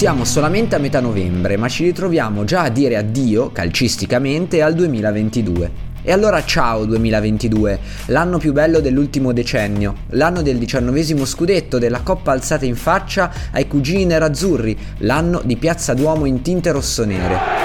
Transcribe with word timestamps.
Siamo 0.00 0.24
solamente 0.24 0.76
a 0.76 0.78
metà 0.78 0.98
novembre, 0.98 1.58
ma 1.58 1.68
ci 1.68 1.84
ritroviamo 1.84 2.44
già 2.44 2.62
a 2.62 2.68
dire 2.70 2.96
addio, 2.96 3.52
calcisticamente, 3.52 4.62
al 4.62 4.72
2022. 4.72 5.70
E 6.00 6.10
allora 6.10 6.42
ciao 6.42 6.86
2022, 6.86 7.78
l'anno 8.06 8.38
più 8.38 8.54
bello 8.54 8.80
dell'ultimo 8.80 9.34
decennio, 9.34 9.94
l'anno 10.12 10.40
del 10.40 10.56
diciannovesimo 10.56 11.26
scudetto, 11.26 11.78
della 11.78 12.00
coppa 12.00 12.32
alzata 12.32 12.64
in 12.64 12.76
faccia 12.76 13.30
ai 13.50 13.66
cugini 13.66 14.06
nerazzurri, 14.06 14.74
l'anno 15.00 15.42
di 15.44 15.58
Piazza 15.58 15.92
Duomo 15.92 16.24
in 16.24 16.40
tinte 16.40 16.72
rossonere. 16.72 17.59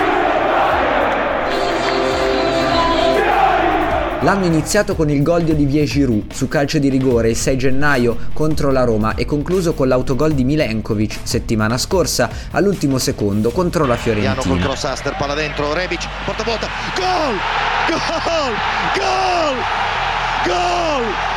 L'anno 4.26 4.46
iniziato 4.46 4.96
con 4.96 5.12
il 5.12 5.22
gol 5.22 5.44
di 5.44 5.52
Olivier 5.52 5.86
Giroud 5.86 6.32
su 6.32 6.48
calcio 6.48 6.80
di 6.80 6.90
rigore 6.90 7.30
il 7.30 7.36
6 7.36 7.58
gennaio 7.60 8.18
contro 8.34 8.72
la 8.72 8.84
Roma 8.84 9.14
e 9.14 9.24
concluso 9.24 9.76
con 9.76 9.88
l'autogol 9.88 10.34
di 10.34 10.44
Milenkovic 10.44 11.20
settimana 11.22 11.78
scorsa 11.78 12.28
all'ultimo 12.50 12.98
secondo 12.98 13.52
contro 13.52 13.86
la 13.86 13.96
Fiorentina. 13.96 14.34
Piano 14.34 14.50
col 14.50 14.64
cross 14.64 14.84
Aster, 14.86 15.16
palla 15.16 15.36
dentro, 15.36 15.72
Rebic, 15.74 16.08
porta 16.26 16.42
vuota, 16.42 16.68
gol! 16.96 17.36
Gol! 17.88 18.54
Gol! 18.96 19.56
Gol! 20.48 21.35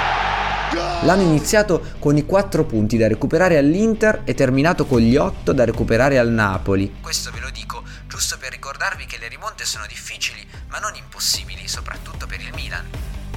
L'anno 1.02 1.22
iniziato 1.22 1.80
con 2.00 2.16
i 2.16 2.26
4 2.26 2.64
punti 2.64 2.96
da 2.96 3.06
recuperare 3.06 3.56
all'Inter 3.56 4.22
e 4.24 4.34
terminato 4.34 4.84
con 4.84 4.98
gli 4.98 5.16
8 5.16 5.52
da 5.52 5.64
recuperare 5.64 6.18
al 6.18 6.30
Napoli. 6.30 6.96
Questo 7.00 7.30
ve 7.32 7.38
lo 7.40 7.50
dico 7.52 7.84
giusto 8.08 8.36
per 8.40 8.50
ricordarvi 8.50 9.06
che 9.06 9.16
le 9.18 9.28
rimonte 9.28 9.64
sono 9.64 9.84
difficili, 9.86 10.44
ma 10.68 10.78
non 10.78 10.90
impossibili, 10.96 11.68
soprattutto 11.68 12.26
per 12.26 12.40
il 12.40 12.50
Milan. 12.52 12.84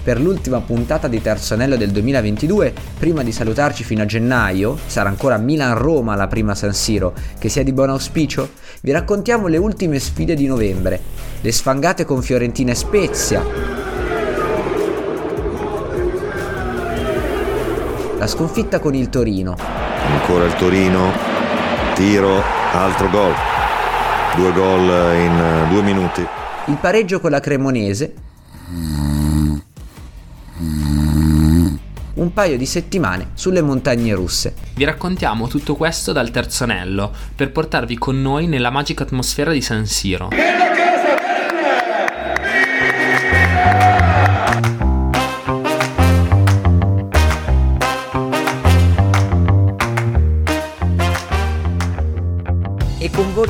Per 0.04 0.20
l'ultima 0.20 0.60
puntata 0.60 1.08
di 1.08 1.22
Terzo 1.22 1.54
Anello 1.54 1.78
del 1.78 1.92
2022, 1.92 2.74
prima 2.98 3.22
di 3.22 3.32
salutarci 3.32 3.84
fino 3.84 4.02
a 4.02 4.08
gennaio, 4.08 4.80
sarà 4.88 5.10
ancora 5.10 5.38
Milan-Roma 5.38 6.16
la 6.16 6.28
prima 6.28 6.56
San 6.56 6.74
Siro, 6.74 7.14
che 7.38 7.50
sia 7.50 7.64
di 7.64 7.74
buon 7.74 7.92
auspicio, 7.92 8.54
vi 8.82 8.92
raccontiamo 8.92 9.46
le 9.46 9.58
ultime 9.58 10.00
sfide 10.00 10.34
di 10.34 10.48
novembre, 10.48 11.00
le 11.42 11.52
sfangate 11.52 12.06
con 12.06 12.24
Fiorentina 12.24 12.72
e 12.72 12.76
Spezia, 12.76 13.46
la 18.22 18.28
sconfitta 18.28 18.80
con 18.80 18.94
il 18.94 19.10
Torino, 19.10 19.56
Ancora 19.58 20.46
il 20.46 20.54
Torino, 20.54 21.12
tiro, 21.96 22.40
altro 22.72 23.10
gol. 23.10 23.34
Due 24.36 24.54
gol 24.54 24.84
in 25.16 25.40
eh, 25.40 25.68
due 25.70 25.82
minuti. 25.82 26.28
il 26.66 26.78
pareggio 26.80 27.20
con 27.20 27.32
la 27.32 27.40
Cremonese, 27.40 28.14
un 32.14 32.32
paio 32.32 32.58
di 32.58 32.66
settimane 32.68 33.32
sulle 33.34 33.64
montagne 33.64 34.14
russe. 34.14 34.54
Vi 34.76 34.84
raccontiamo 34.84 35.48
tutto 35.48 35.76
questo 35.76 36.12
dal 36.12 36.30
terzo 36.30 36.66
anello 36.66 37.12
per 37.36 37.52
portarvi 37.52 37.98
con 37.98 38.22
noi 38.22 38.46
nella 38.46 38.70
magica 38.70 39.02
atmosfera 39.02 39.52
di 39.52 39.62
San 39.62 39.88
Siro. 39.88 40.30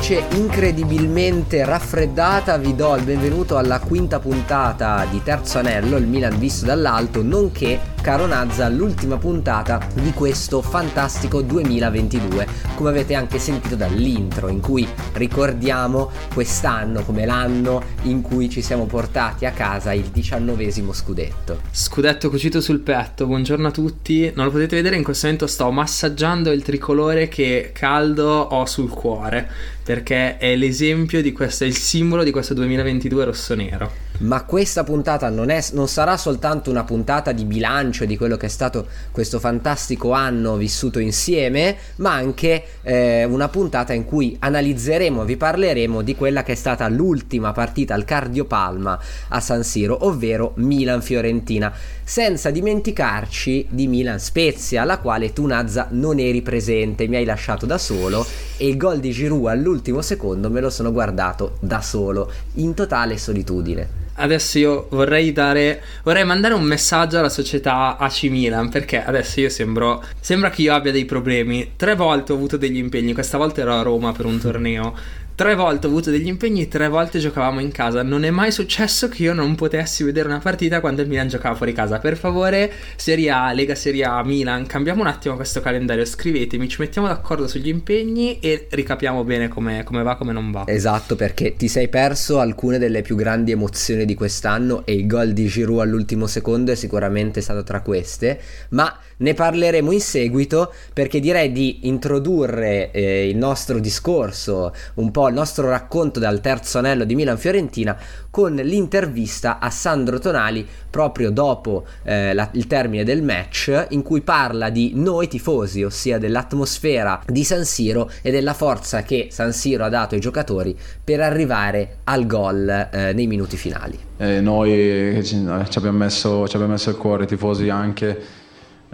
Voce 0.02 0.24
incredibilmente 0.32 1.64
raffreddata 1.64 2.58
vi 2.58 2.74
do 2.74 2.96
il 2.96 3.04
benvenuto 3.04 3.56
alla 3.56 3.78
quinta 3.78 4.18
puntata 4.18 5.06
di 5.08 5.22
Terzo 5.22 5.58
Anello, 5.58 5.96
il 5.96 6.08
Milan 6.08 6.40
visto 6.40 6.66
dall'alto, 6.66 7.22
nonché, 7.22 7.78
caro 8.00 8.26
Nazza, 8.26 8.68
l'ultima 8.68 9.16
puntata 9.16 9.78
di 9.94 10.12
questo 10.12 10.60
fantastico 10.60 11.40
2022, 11.40 12.46
come 12.74 12.88
avete 12.88 13.14
anche 13.14 13.38
sentito 13.38 13.76
dall'intro, 13.76 14.48
in 14.48 14.60
cui 14.60 14.88
ricordiamo 15.12 16.10
quest'anno 16.34 17.04
come 17.04 17.24
l'anno 17.24 17.80
in 18.02 18.22
cui 18.22 18.50
ci 18.50 18.60
siamo 18.60 18.86
portati 18.86 19.46
a 19.46 19.52
casa 19.52 19.92
il 19.92 20.06
diciannovesimo 20.06 20.92
scudetto. 20.92 21.60
Scudetto 21.70 22.28
cucito 22.28 22.60
sul 22.60 22.80
petto, 22.80 23.26
buongiorno 23.26 23.68
a 23.68 23.70
tutti. 23.70 24.32
Non 24.34 24.46
lo 24.46 24.50
potete 24.50 24.74
vedere, 24.74 24.96
in 24.96 25.04
questo 25.04 25.26
momento 25.26 25.46
sto 25.46 25.70
massaggiando 25.70 26.50
il 26.50 26.64
tricolore 26.64 27.28
che 27.28 27.70
caldo 27.72 28.26
ho 28.26 28.66
sul 28.66 28.90
cuore, 28.90 29.48
perché 29.82 30.36
è 30.38 30.54
l'esempio 30.56 31.20
di 31.22 31.32
questo, 31.32 31.64
è 31.64 31.66
il 31.66 31.76
simbolo 31.76 32.22
di 32.22 32.30
questo 32.30 32.54
2022 32.54 33.24
rosso-nero. 33.24 34.11
Ma 34.18 34.44
questa 34.44 34.84
puntata 34.84 35.28
non, 35.30 35.50
è, 35.50 35.64
non 35.72 35.88
sarà 35.88 36.16
soltanto 36.16 36.70
una 36.70 36.84
puntata 36.84 37.32
di 37.32 37.44
bilancio 37.44 38.04
di 38.04 38.16
quello 38.16 38.36
che 38.36 38.46
è 38.46 38.48
stato 38.48 38.86
questo 39.10 39.40
fantastico 39.40 40.12
anno 40.12 40.56
vissuto 40.56 40.98
insieme, 40.98 41.76
ma 41.96 42.12
anche 42.12 42.64
eh, 42.82 43.24
una 43.24 43.48
puntata 43.48 43.92
in 43.92 44.04
cui 44.04 44.36
analizzeremo, 44.38 45.24
vi 45.24 45.36
parleremo 45.36 46.02
di 46.02 46.14
quella 46.14 46.42
che 46.42 46.52
è 46.52 46.56
stata 46.56 46.88
l'ultima 46.88 47.52
partita 47.52 47.94
al 47.94 48.04
Cardiopalma 48.04 48.98
a 49.28 49.40
San 49.40 49.64
Siro, 49.64 50.06
ovvero 50.06 50.52
Milan-Fiorentina, 50.56 51.72
senza 52.04 52.50
dimenticarci 52.50 53.66
di 53.70 53.86
Milan-Spezia, 53.88 54.82
alla 54.82 54.98
quale 54.98 55.32
tu 55.32 55.46
Nazza 55.46 55.88
non 55.90 56.18
eri 56.18 56.42
presente, 56.42 57.08
mi 57.08 57.16
hai 57.16 57.24
lasciato 57.24 57.66
da 57.66 57.78
solo 57.78 58.24
e 58.56 58.68
il 58.68 58.76
gol 58.76 59.00
di 59.00 59.10
Giroud 59.10 59.46
all'ultimo 59.46 60.02
secondo 60.02 60.50
me 60.50 60.60
lo 60.60 60.70
sono 60.70 60.92
guardato 60.92 61.56
da 61.60 61.80
solo, 61.80 62.30
in 62.54 62.74
totale 62.74 63.18
solitudine. 63.18 64.00
Adesso 64.14 64.58
io 64.58 64.86
vorrei 64.90 65.32
dare. 65.32 65.82
Vorrei 66.02 66.24
mandare 66.24 66.54
un 66.54 66.62
messaggio 66.62 67.18
alla 67.18 67.28
società 67.28 67.96
AC 67.96 68.24
Milan. 68.24 68.68
Perché 68.68 69.02
adesso 69.02 69.40
io 69.40 69.48
sembro. 69.48 70.04
Sembra 70.20 70.50
che 70.50 70.62
io 70.62 70.74
abbia 70.74 70.92
dei 70.92 71.04
problemi. 71.04 71.72
Tre 71.76 71.94
volte 71.94 72.32
ho 72.32 72.36
avuto 72.36 72.56
degli 72.56 72.76
impegni. 72.76 73.12
Questa 73.14 73.38
volta 73.38 73.60
ero 73.60 73.74
a 73.74 73.82
Roma 73.82 74.12
per 74.12 74.26
un 74.26 74.38
torneo. 74.38 74.94
Tre 75.42 75.56
volte 75.56 75.88
ho 75.88 75.90
avuto 75.90 76.12
degli 76.12 76.28
impegni, 76.28 76.68
tre 76.68 76.86
volte 76.86 77.18
giocavamo 77.18 77.58
in 77.58 77.72
casa. 77.72 78.04
Non 78.04 78.22
è 78.22 78.30
mai 78.30 78.52
successo 78.52 79.08
che 79.08 79.24
io 79.24 79.32
non 79.32 79.56
potessi 79.56 80.04
vedere 80.04 80.28
una 80.28 80.38
partita 80.38 80.78
quando 80.78 81.02
il 81.02 81.08
Milan 81.08 81.26
giocava 81.26 81.56
fuori 81.56 81.72
casa. 81.72 81.98
Per 81.98 82.16
favore, 82.16 82.70
Serie 82.94 83.28
A, 83.30 83.52
Lega 83.52 83.74
Serie 83.74 84.04
A, 84.04 84.22
Milan, 84.22 84.66
cambiamo 84.66 85.00
un 85.00 85.08
attimo 85.08 85.34
questo 85.34 85.60
calendario. 85.60 86.04
Scrivetemi, 86.04 86.68
ci 86.68 86.76
mettiamo 86.78 87.08
d'accordo 87.08 87.48
sugli 87.48 87.66
impegni 87.66 88.38
e 88.38 88.68
ricapiamo 88.70 89.24
bene 89.24 89.48
come, 89.48 89.82
come 89.82 90.04
va, 90.04 90.14
come 90.14 90.32
non 90.32 90.52
va. 90.52 90.62
Esatto, 90.68 91.16
perché 91.16 91.56
ti 91.56 91.66
sei 91.66 91.88
perso 91.88 92.38
alcune 92.38 92.78
delle 92.78 93.02
più 93.02 93.16
grandi 93.16 93.50
emozioni 93.50 94.04
di 94.04 94.14
quest'anno 94.14 94.86
e 94.86 94.92
il 94.92 95.08
gol 95.08 95.32
di 95.32 95.48
Giroud 95.48 95.80
all'ultimo 95.80 96.28
secondo 96.28 96.70
è 96.70 96.76
sicuramente 96.76 97.40
stato 97.40 97.64
tra 97.64 97.80
queste, 97.80 98.40
ma 98.68 98.96
ne 99.22 99.34
parleremo 99.34 99.90
in 99.92 100.00
seguito 100.00 100.72
perché 100.92 101.20
direi 101.20 101.52
di 101.52 101.86
introdurre 101.88 102.90
eh, 102.90 103.28
il 103.28 103.36
nostro 103.36 103.78
discorso, 103.78 104.72
un 104.94 105.10
po' 105.10 105.28
il 105.28 105.34
nostro 105.34 105.68
racconto 105.68 106.18
dal 106.18 106.40
terzo 106.40 106.78
anello 106.78 107.04
di 107.04 107.14
Milan-Fiorentina 107.14 107.96
con 108.30 108.54
l'intervista 108.54 109.58
a 109.58 109.70
Sandro 109.70 110.18
Tonali 110.18 110.66
proprio 110.90 111.30
dopo 111.30 111.84
eh, 112.02 112.34
la- 112.34 112.48
il 112.52 112.66
termine 112.66 113.04
del 113.04 113.22
match 113.22 113.86
in 113.90 114.02
cui 114.02 114.22
parla 114.22 114.70
di 114.70 114.92
noi 114.94 115.28
tifosi, 115.28 115.82
ossia 115.82 116.18
dell'atmosfera 116.18 117.22
di 117.26 117.44
San 117.44 117.64
Siro 117.64 118.10
e 118.22 118.30
della 118.30 118.54
forza 118.54 119.02
che 119.02 119.28
San 119.30 119.52
Siro 119.52 119.84
ha 119.84 119.88
dato 119.88 120.14
ai 120.14 120.20
giocatori 120.20 120.76
per 121.02 121.20
arrivare 121.20 121.98
al 122.04 122.26
gol 122.26 122.68
eh, 122.68 123.12
nei 123.12 123.26
minuti 123.26 123.56
finali. 123.56 123.98
E 124.16 124.40
noi 124.40 125.20
ci, 125.24 125.44
eh, 125.46 125.64
ci 125.68 125.78
abbiamo 125.78 125.98
messo, 125.98 126.46
ci 126.48 126.54
abbiamo 126.56 126.72
messo 126.72 126.90
il 126.90 126.96
cuore, 126.96 127.24
i 127.24 127.26
tifosi 127.26 127.68
anche, 127.68 128.18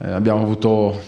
eh, 0.02 0.10
abbiamo 0.10 0.42
avuto 0.42 1.00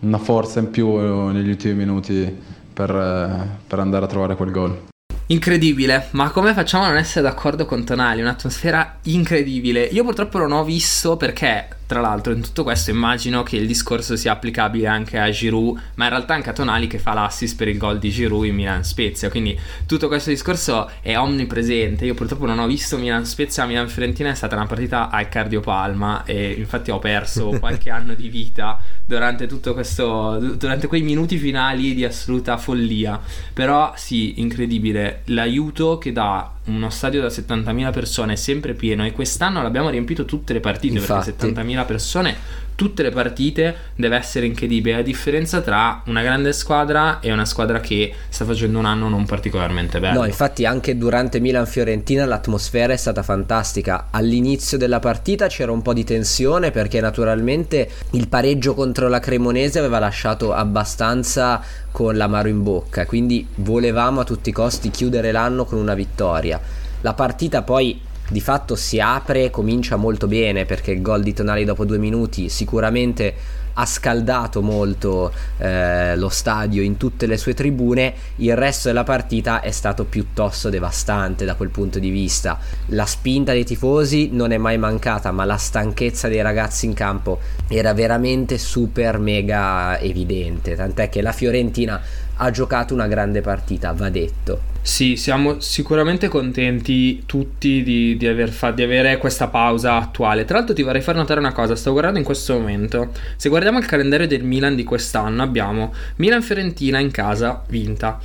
una 0.00 0.18
forza 0.18 0.60
in 0.60 0.70
più 0.70 0.98
eh, 0.98 1.32
negli 1.32 1.50
ultimi 1.50 1.74
minuti 1.74 2.40
per, 2.72 2.90
eh, 2.90 3.48
per 3.66 3.78
andare 3.78 4.04
a 4.04 4.08
trovare 4.08 4.36
quel 4.36 4.50
gol. 4.50 4.90
Incredibile, 5.26 6.08
ma 6.10 6.30
come 6.30 6.52
facciamo 6.52 6.84
a 6.84 6.88
non 6.88 6.96
essere 6.96 7.22
d'accordo 7.22 7.64
con 7.64 7.84
Tonali? 7.84 8.20
Un'atmosfera 8.20 8.98
incredibile. 9.04 9.84
Io 9.84 10.04
purtroppo 10.04 10.38
non 10.38 10.52
ho 10.52 10.64
visto 10.64 11.16
perché, 11.16 11.68
tra 11.92 12.00
l'altro, 12.00 12.32
in 12.32 12.40
tutto 12.40 12.62
questo 12.62 12.88
immagino 12.88 13.42
che 13.42 13.56
il 13.56 13.66
discorso 13.66 14.16
sia 14.16 14.32
applicabile 14.32 14.86
anche 14.86 15.18
a 15.18 15.28
Giroud, 15.28 15.78
ma 15.96 16.04
in 16.04 16.10
realtà 16.10 16.32
anche 16.32 16.48
a 16.48 16.54
Tonali 16.54 16.86
che 16.86 16.98
fa 16.98 17.12
l'assist 17.12 17.54
per 17.54 17.68
il 17.68 17.76
gol 17.76 17.98
di 17.98 18.08
Giroud 18.08 18.46
in 18.46 18.54
Milan 18.54 18.82
Spezia. 18.82 19.28
Quindi 19.28 19.58
tutto 19.84 20.08
questo 20.08 20.30
discorso 20.30 20.90
è 21.02 21.18
omnipresente. 21.18 22.06
Io 22.06 22.14
purtroppo 22.14 22.46
non 22.46 22.60
ho 22.60 22.66
visto 22.66 22.96
Milan 22.96 23.26
Spezia, 23.26 23.66
Milan 23.66 23.90
Fiorentina 23.90 24.30
è 24.30 24.34
stata 24.34 24.56
una 24.56 24.64
partita 24.64 25.10
al 25.10 25.28
cardiopalma 25.28 26.24
e 26.24 26.52
infatti 26.52 26.90
ho 26.90 26.98
perso 26.98 27.50
qualche 27.60 27.90
anno 27.90 28.14
di 28.14 28.30
vita 28.30 28.80
durante 29.04 29.46
tutto 29.46 29.74
questo 29.74 30.38
durante 30.56 30.86
quei 30.86 31.02
minuti 31.02 31.36
finali 31.36 31.92
di 31.92 32.06
assoluta 32.06 32.56
follia. 32.56 33.20
Però 33.52 33.92
sì, 33.96 34.40
incredibile 34.40 35.24
l'aiuto 35.26 35.98
che 35.98 36.10
dà 36.10 36.52
uno 36.64 36.90
stadio 36.90 37.20
da 37.20 37.26
70.000 37.28 37.92
persone 37.92 38.36
sempre 38.36 38.74
pieno 38.74 39.04
e 39.04 39.12
quest'anno 39.12 39.62
l'abbiamo 39.62 39.90
riempito 39.90 40.24
tutte 40.24 40.52
le 40.52 40.60
partite 40.60 40.98
Infatti. 40.98 41.32
perché 41.32 41.62
70.000 41.62 41.86
persone 41.86 42.36
tutte 42.74 43.02
le 43.02 43.10
partite 43.10 43.74
deve 43.94 44.16
essere 44.16 44.46
incredibile. 44.46 44.96
La 44.96 45.02
differenza 45.02 45.60
tra 45.60 46.02
una 46.06 46.22
grande 46.22 46.52
squadra 46.52 47.20
e 47.20 47.32
una 47.32 47.44
squadra 47.44 47.80
che 47.80 48.12
sta 48.28 48.44
facendo 48.44 48.78
un 48.78 48.86
anno 48.86 49.08
non 49.08 49.24
particolarmente 49.24 50.00
bello. 50.00 50.20
No, 50.20 50.26
infatti 50.26 50.64
anche 50.64 50.96
durante 50.96 51.40
Milan-Fiorentina 51.40 52.24
l'atmosfera 52.24 52.92
è 52.92 52.96
stata 52.96 53.22
fantastica. 53.22 54.08
All'inizio 54.10 54.78
della 54.78 54.98
partita 54.98 55.46
c'era 55.46 55.72
un 55.72 55.82
po' 55.82 55.92
di 55.92 56.04
tensione 56.04 56.70
perché 56.70 57.00
naturalmente 57.00 57.88
il 58.10 58.28
pareggio 58.28 58.74
contro 58.74 59.08
la 59.08 59.20
Cremonese 59.20 59.78
aveva 59.78 59.98
lasciato 59.98 60.52
abbastanza 60.52 61.62
con 61.90 62.16
l'amaro 62.16 62.48
in 62.48 62.62
bocca, 62.62 63.06
quindi 63.06 63.46
volevamo 63.56 64.20
a 64.20 64.24
tutti 64.24 64.48
i 64.48 64.52
costi 64.52 64.90
chiudere 64.90 65.30
l'anno 65.30 65.64
con 65.64 65.78
una 65.78 65.94
vittoria. 65.94 66.60
La 67.02 67.14
partita 67.14 67.62
poi 67.62 68.00
di 68.32 68.40
fatto 68.40 68.74
si 68.74 68.98
apre, 68.98 69.50
comincia 69.50 69.96
molto 69.96 70.26
bene 70.26 70.64
perché 70.64 70.90
il 70.90 71.02
gol 71.02 71.22
di 71.22 71.34
Tonali 71.34 71.64
dopo 71.64 71.84
due 71.84 71.98
minuti 71.98 72.48
sicuramente 72.48 73.60
ha 73.74 73.86
scaldato 73.86 74.60
molto 74.60 75.32
eh, 75.58 76.16
lo 76.16 76.28
stadio 76.28 76.82
in 76.82 76.96
tutte 76.96 77.26
le 77.26 77.36
sue 77.36 77.54
tribune, 77.54 78.14
il 78.36 78.56
resto 78.56 78.88
della 78.88 79.04
partita 79.04 79.60
è 79.60 79.70
stato 79.70 80.04
piuttosto 80.04 80.68
devastante 80.68 81.44
da 81.44 81.54
quel 81.54 81.70
punto 81.70 81.98
di 81.98 82.10
vista. 82.10 82.58
La 82.86 83.06
spinta 83.06 83.52
dei 83.52 83.64
tifosi 83.64 84.30
non 84.32 84.52
è 84.52 84.58
mai 84.58 84.78
mancata, 84.78 85.30
ma 85.30 85.44
la 85.44 85.56
stanchezza 85.56 86.28
dei 86.28 86.42
ragazzi 86.42 86.86
in 86.86 86.94
campo 86.94 87.40
era 87.68 87.94
veramente 87.94 88.58
super 88.58 89.18
mega 89.18 89.98
evidente, 89.98 90.74
tant'è 90.74 91.08
che 91.08 91.22
la 91.22 91.32
Fiorentina 91.32 92.00
ha 92.44 92.50
giocato 92.50 92.92
una 92.92 93.06
grande 93.06 93.40
partita, 93.40 93.92
va 93.92 94.10
detto. 94.10 94.70
Sì, 94.82 95.14
siamo 95.14 95.60
sicuramente 95.60 96.26
contenti 96.26 97.22
tutti 97.24 97.84
di, 97.84 98.16
di, 98.16 98.26
aver 98.26 98.50
fa- 98.50 98.72
di, 98.72 98.82
avere 98.82 99.16
questa 99.16 99.46
pausa 99.46 99.94
attuale. 99.94 100.44
Tra 100.44 100.58
l'altro 100.58 100.74
ti 100.74 100.82
vorrei 100.82 101.02
far 101.02 101.14
notare 101.14 101.38
una 101.38 101.52
cosa, 101.52 101.76
sto 101.76 101.92
guardando 101.92 102.18
in 102.18 102.24
questo 102.24 102.54
momento. 102.54 103.12
Se 103.36 103.48
guardiamo 103.48 103.78
il 103.78 103.86
calendario 103.86 104.26
del 104.26 104.42
Milan 104.42 104.74
di 104.74 104.82
quest'anno 104.82 105.42
abbiamo 105.42 105.94
Milan-Fiorentina 106.16 106.98
in 106.98 107.12
casa, 107.12 107.62
vinta. 107.68 108.18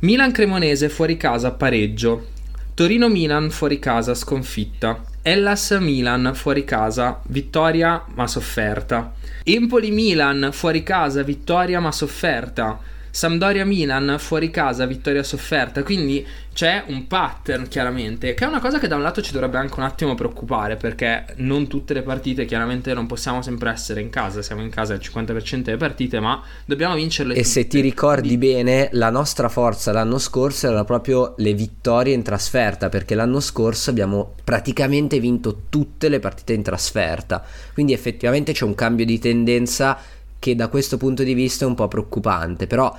Milan-Cremonese 0.00 0.88
fuori 0.88 1.16
casa, 1.16 1.50
pareggio. 1.50 2.28
Torino-Milan 2.74 3.50
fuori 3.50 3.80
casa, 3.80 4.14
sconfitta. 4.14 5.02
Hellas-Milan 5.20 6.30
fuori 6.34 6.64
casa, 6.64 7.20
vittoria 7.26 8.04
ma 8.14 8.28
sofferta. 8.28 9.14
Empoli-Milan 9.42 10.50
fuori 10.52 10.84
casa, 10.84 11.22
vittoria 11.24 11.80
ma 11.80 11.90
sofferta. 11.90 12.92
Sampdoria 13.14 13.64
Milan 13.64 14.16
fuori 14.18 14.50
casa, 14.50 14.86
vittoria 14.86 15.22
sofferta. 15.22 15.84
Quindi 15.84 16.26
c'è 16.52 16.82
un 16.88 17.06
pattern 17.06 17.68
chiaramente, 17.68 18.34
che 18.34 18.44
è 18.44 18.48
una 18.48 18.58
cosa 18.58 18.80
che 18.80 18.88
da 18.88 18.96
un 18.96 19.02
lato 19.02 19.22
ci 19.22 19.30
dovrebbe 19.30 19.56
anche 19.56 19.74
un 19.78 19.84
attimo 19.84 20.16
preoccupare, 20.16 20.74
perché 20.74 21.26
non 21.36 21.68
tutte 21.68 21.94
le 21.94 22.02
partite, 22.02 22.44
chiaramente 22.44 22.92
non 22.92 23.06
possiamo 23.06 23.40
sempre 23.40 23.70
essere 23.70 24.00
in 24.00 24.10
casa, 24.10 24.42
siamo 24.42 24.62
in 24.62 24.68
casa 24.68 24.94
il 24.94 25.00
50% 25.00 25.62
delle 25.62 25.76
partite, 25.76 26.18
ma 26.18 26.42
dobbiamo 26.64 26.96
vincerle. 26.96 27.34
E 27.34 27.36
tutte. 27.36 27.48
se 27.48 27.68
ti 27.68 27.80
ricordi 27.80 28.36
bene, 28.36 28.88
la 28.94 29.10
nostra 29.10 29.48
forza 29.48 29.92
l'anno 29.92 30.18
scorso 30.18 30.66
erano 30.66 30.84
proprio 30.84 31.34
le 31.36 31.54
vittorie 31.54 32.14
in 32.14 32.24
trasferta, 32.24 32.88
perché 32.88 33.14
l'anno 33.14 33.38
scorso 33.38 33.90
abbiamo 33.90 34.34
praticamente 34.42 35.20
vinto 35.20 35.66
tutte 35.68 36.08
le 36.08 36.18
partite 36.18 36.52
in 36.52 36.64
trasferta. 36.64 37.44
Quindi 37.74 37.92
effettivamente 37.92 38.52
c'è 38.52 38.64
un 38.64 38.74
cambio 38.74 39.04
di 39.04 39.20
tendenza 39.20 40.00
che 40.44 40.54
da 40.54 40.68
questo 40.68 40.98
punto 40.98 41.22
di 41.22 41.32
vista 41.32 41.64
è 41.64 41.68
un 41.68 41.74
po' 41.74 41.88
preoccupante, 41.88 42.66
però 42.66 42.94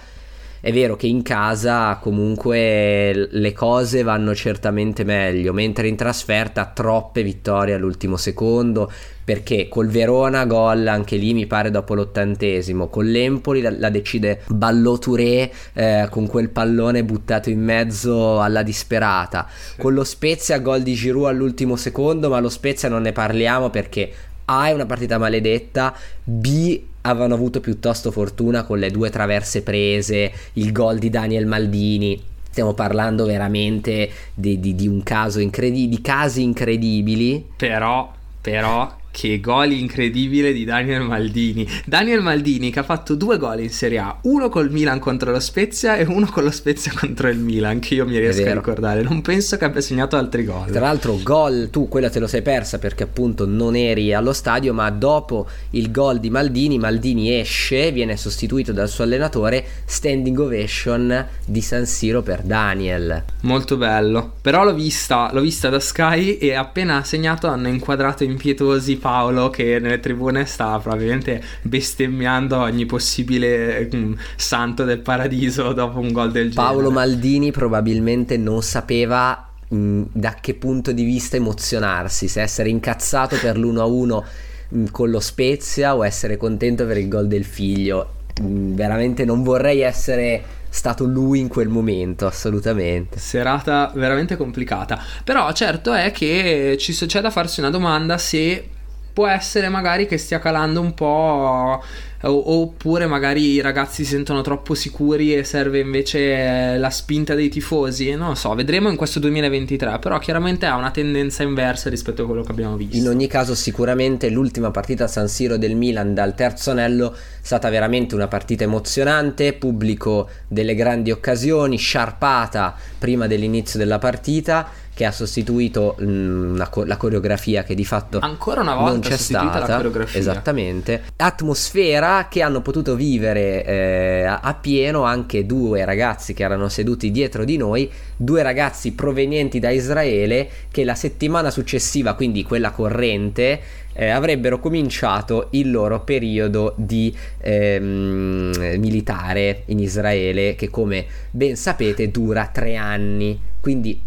è 0.59 0.73
vero 0.73 0.95
che 0.95 1.05
in 1.05 1.21
casa 1.21 1.99
comunque 2.01 3.27
le 3.29 3.53
cose 3.53 4.01
vanno 4.01 4.33
certamente 4.33 5.03
meglio, 5.03 5.53
mentre 5.53 5.87
in 5.87 5.95
trasferta 5.95 6.65
troppe 6.73 7.21
vittorie 7.21 7.75
all'ultimo 7.75 8.17
secondo, 8.17 8.91
perché 9.23 9.69
col 9.69 9.89
Verona 9.89 10.47
gol 10.47 10.87
anche 10.87 11.17
lì 11.17 11.35
mi 11.35 11.45
pare 11.45 11.69
dopo 11.69 11.93
l'ottantesimo, 11.93 12.87
con 12.87 13.05
l'Empoli 13.05 13.61
la, 13.61 13.69
la 13.77 13.89
decide 13.91 14.41
Ballò 14.47 14.97
Touré 14.97 15.51
eh, 15.73 16.07
con 16.09 16.25
quel 16.25 16.49
pallone 16.49 17.03
buttato 17.03 17.51
in 17.51 17.61
mezzo 17.61 18.41
alla 18.41 18.63
disperata, 18.63 19.47
con 19.77 19.93
lo 19.93 20.03
Spezia 20.03 20.57
gol 20.57 20.81
di 20.81 20.95
Giroud 20.95 21.27
all'ultimo 21.27 21.75
secondo, 21.75 22.27
ma 22.27 22.39
lo 22.39 22.49
Spezia 22.49 22.89
non 22.89 23.03
ne 23.03 23.11
parliamo 23.11 23.69
perché 23.69 24.11
A 24.45 24.69
è 24.69 24.71
una 24.71 24.87
partita 24.87 25.19
maledetta, 25.19 25.93
B 26.23 26.93
avevano 27.05 27.33
avuto 27.35 27.59
piuttosto 27.59 28.11
fortuna 28.11 28.63
con 28.63 28.79
le 28.79 28.91
due 28.91 29.09
traverse 29.09 29.61
prese, 29.61 30.31
il 30.53 30.71
gol 30.71 30.97
di 30.97 31.09
Daniel 31.09 31.45
Maldini. 31.45 32.21
Stiamo 32.49 32.73
parlando 32.73 33.25
veramente 33.25 34.09
di, 34.33 34.59
di, 34.59 34.75
di 34.75 34.87
un 34.87 35.03
caso 35.03 35.39
incredibile, 35.39 35.95
di 35.95 36.01
casi 36.01 36.41
incredibili. 36.41 37.45
Però, 37.55 38.11
però, 38.41 38.95
che 39.15 39.39
gol 39.39 39.71
incredibile 39.71 40.51
di 40.51 40.65
Daniel 40.65 41.03
Maldini. 41.03 41.65
Daniel 41.85 42.21
Maldini 42.21 42.69
che 42.69 42.79
ha 42.79 42.83
fatto 42.83 43.15
due 43.15 43.37
gol 43.37 43.61
in 43.61 43.69
Serie 43.69 43.99
A, 43.99 44.17
uno 44.23 44.49
col 44.49 44.69
Milan 44.69 44.99
contro 44.99 45.31
lo 45.31 45.39
Spezia 45.39 45.95
e 45.95 46.03
uno 46.03 46.25
con 46.25 46.43
lo 46.43 46.51
Spezia 46.51 46.91
contro 46.93 47.29
il 47.29 47.37
Milan, 47.37 47.79
che 47.79 47.93
io 47.93 48.05
mi 48.05 48.17
riesco 48.17 48.49
a 48.49 48.53
ricordare. 48.53 49.03
Non 49.03 49.21
penso 49.21 49.55
che 49.55 49.63
abbia 49.63 49.79
segnato 49.79 50.17
altri 50.17 50.43
gol. 50.43 50.69
Tra 50.69 50.81
l'altro, 50.81 51.17
gol, 51.23 51.69
tu 51.71 51.87
quella 51.87 52.09
te 52.09 52.19
lo 52.19 52.27
sei 52.27 52.41
persa 52.41 52.77
perché 52.77 53.03
appunto 53.03 53.45
non 53.45 53.77
eri 53.77 54.13
allo 54.13 54.33
stadio, 54.33 54.73
ma 54.73 54.89
dopo 54.89 55.47
il 55.69 55.91
gol 55.91 56.19
di 56.19 56.29
Maldini, 56.29 56.77
Maldini 56.77 57.39
esce, 57.39 57.93
viene 57.93 58.17
sostituito 58.17 58.73
dal 58.73 58.89
suo 58.89 59.05
allenatore, 59.05 59.65
standing 59.85 60.37
ovation 60.37 61.25
di 61.45 61.61
San 61.61 61.85
Siro 61.85 62.21
per 62.21 62.41
Daniel. 62.41 63.23
Molto 63.43 63.77
bello. 63.77 64.33
Però 64.41 64.65
l'ho 64.65 64.73
vista, 64.73 65.29
l'ho 65.31 65.39
vista 65.41 65.69
da 65.69 65.79
Sky 65.79 66.35
e 66.35 66.53
appena 66.53 67.01
segnato 67.05 67.47
hanno 67.47 67.69
inquadrato 67.69 68.25
impietosi 68.25 69.03
Paolo 69.05 69.51
che 69.51 69.77
nelle 69.79 69.99
tribune 69.99 70.45
sta 70.45 70.79
probabilmente 70.79 71.39
bestemmiando 71.61 72.57
ogni 72.57 72.87
possibile 72.87 73.87
um, 73.91 74.17
santo 74.35 74.83
del 74.83 74.97
paradiso 74.97 75.73
dopo 75.73 75.99
un 75.99 76.11
gol 76.11 76.31
del 76.31 76.49
genere. 76.49 76.73
Paolo 76.73 76.89
Maldini 76.89 77.51
probabilmente 77.51 78.35
non 78.35 78.63
sapeva 78.63 79.47
mh, 79.67 79.77
mm, 79.77 80.03
da 80.11 80.33
che 80.41 80.55
punto 80.55 80.91
di 80.91 81.03
vista 81.03 81.35
emozionarsi, 81.35 82.27
se 82.27 82.41
essere 82.41 82.69
incazzato 82.69 83.37
per 83.39 83.59
l'1-1 83.59 84.23
mh, 84.69 84.79
mm, 84.79 84.85
con 84.89 85.11
lo 85.11 85.19
Spezia 85.19 85.95
o 85.95 86.03
essere 86.03 86.37
contento 86.37 86.87
per 86.87 86.97
il 86.97 87.07
gol 87.07 87.27
del 87.27 87.45
figlio. 87.45 88.13
Mh, 88.41 88.47
mm, 88.47 88.73
veramente 88.73 89.23
non 89.23 89.43
vorrei 89.43 89.81
essere 89.81 90.43
stato 90.67 91.05
lui 91.05 91.39
in 91.39 91.47
quel 91.47 91.67
momento, 91.67 92.25
assolutamente. 92.25 93.19
Serata 93.19 93.91
veramente 93.93 94.35
complicata. 94.35 94.99
Però 95.23 95.51
certo 95.51 95.93
è 95.93 96.09
che 96.09 96.75
ci, 96.79 96.91
c'è 96.91 97.21
da 97.21 97.29
farsi 97.29 97.59
una 97.59 97.69
domanda 97.69 98.17
se 98.17 98.69
può 99.15 99.27
essere 99.27 99.69
magari 99.69 100.07
che 100.07 100.17
stia 100.17 100.39
calando 100.39 100.81
un 100.81 100.93
po' 100.93 101.81
oppure 102.21 103.05
magari 103.07 103.51
i 103.51 103.61
ragazzi 103.61 104.03
si 104.03 104.11
sentono 104.11 104.41
troppo 104.41 104.73
sicuri 104.73 105.35
e 105.35 105.43
serve 105.43 105.79
invece 105.79 106.77
la 106.77 106.89
spinta 106.89 107.35
dei 107.35 107.49
tifosi. 107.49 108.11
Non 108.15 108.29
lo 108.29 108.35
so 108.35 108.53
vedremo 108.55 108.89
in 108.89 108.95
questo 108.95 109.19
2023 109.19 109.99
però 109.99 110.17
chiaramente 110.19 110.65
ha 110.65 110.75
una 110.75 110.91
tendenza 110.91 111.43
inversa 111.43 111.89
rispetto 111.89 112.23
a 112.23 112.25
quello 112.25 112.43
che 112.43 112.51
abbiamo 112.51 112.75
visto. 112.75 112.97
In 112.97 113.07
ogni 113.07 113.27
caso 113.27 113.55
sicuramente 113.55 114.29
l'ultima 114.29 114.71
partita 114.71 115.05
a 115.05 115.07
San 115.07 115.27
Siro 115.27 115.57
del 115.57 115.75
Milan 115.75 116.13
dal 116.13 116.35
terzo 116.35 116.71
anello 116.71 117.13
è 117.13 117.17
stata 117.41 117.69
veramente 117.69 118.15
una 118.15 118.27
partita 118.27 118.63
emozionante 118.63 119.53
pubblico 119.53 120.29
delle 120.47 120.75
grandi 120.75 121.11
occasioni 121.11 121.77
sciarpata 121.77 122.75
prima 122.97 123.27
dell'inizio 123.27 123.77
della 123.79 123.99
partita 123.99 124.69
che 124.95 125.03
ha 125.03 125.11
sostituito 125.11 125.95
mh, 125.99 126.05
mm, 126.05 126.55
la, 126.55 126.71
la, 126.85 126.97
coreografia 126.97 127.63
che 127.63 127.75
di 127.75 127.83
fatto 127.83 128.19
ancora 128.19 128.61
una 128.61 128.75
volta 128.75 128.91
non 128.91 128.99
c'è 129.01 129.17
stata. 129.17 129.81
esattamente. 130.13 131.03
Atmosfera 131.17 132.04
che 132.29 132.41
hanno 132.41 132.61
potuto 132.61 132.95
vivere 132.95 133.65
eh, 133.65 134.23
a, 134.23 134.57
pieno 134.59 135.03
anche 135.03 135.45
due 135.45 135.85
ragazzi 135.85 136.33
che 136.33 136.43
erano 136.43 136.69
seduti 136.69 137.11
dietro 137.11 137.45
di 137.45 137.57
noi 137.57 137.89
due 138.15 138.43
ragazzi 138.43 138.93
provenienti 138.93 139.59
da 139.59 139.69
Israele 139.69 140.47
che 140.71 140.83
la 140.83 140.95
settimana 140.95 141.49
successiva 141.49 142.13
quindi 142.13 142.43
quella 142.43 142.71
corrente 142.71 143.59
eh, 143.93 144.09
avrebbero 144.09 144.59
cominciato 144.59 145.47
il 145.51 145.71
loro 145.71 146.01
periodo 146.01 146.73
di 146.77 147.15
ehm, 147.39 148.75
militare 148.77 149.63
in 149.67 149.79
Israele 149.79 150.55
che 150.55 150.69
come 150.69 151.05
ben 151.31 151.55
sapete 151.55 152.11
dura 152.11 152.49
tre 152.51 152.75
anni. 152.75 153.39
Quindi 153.61 153.99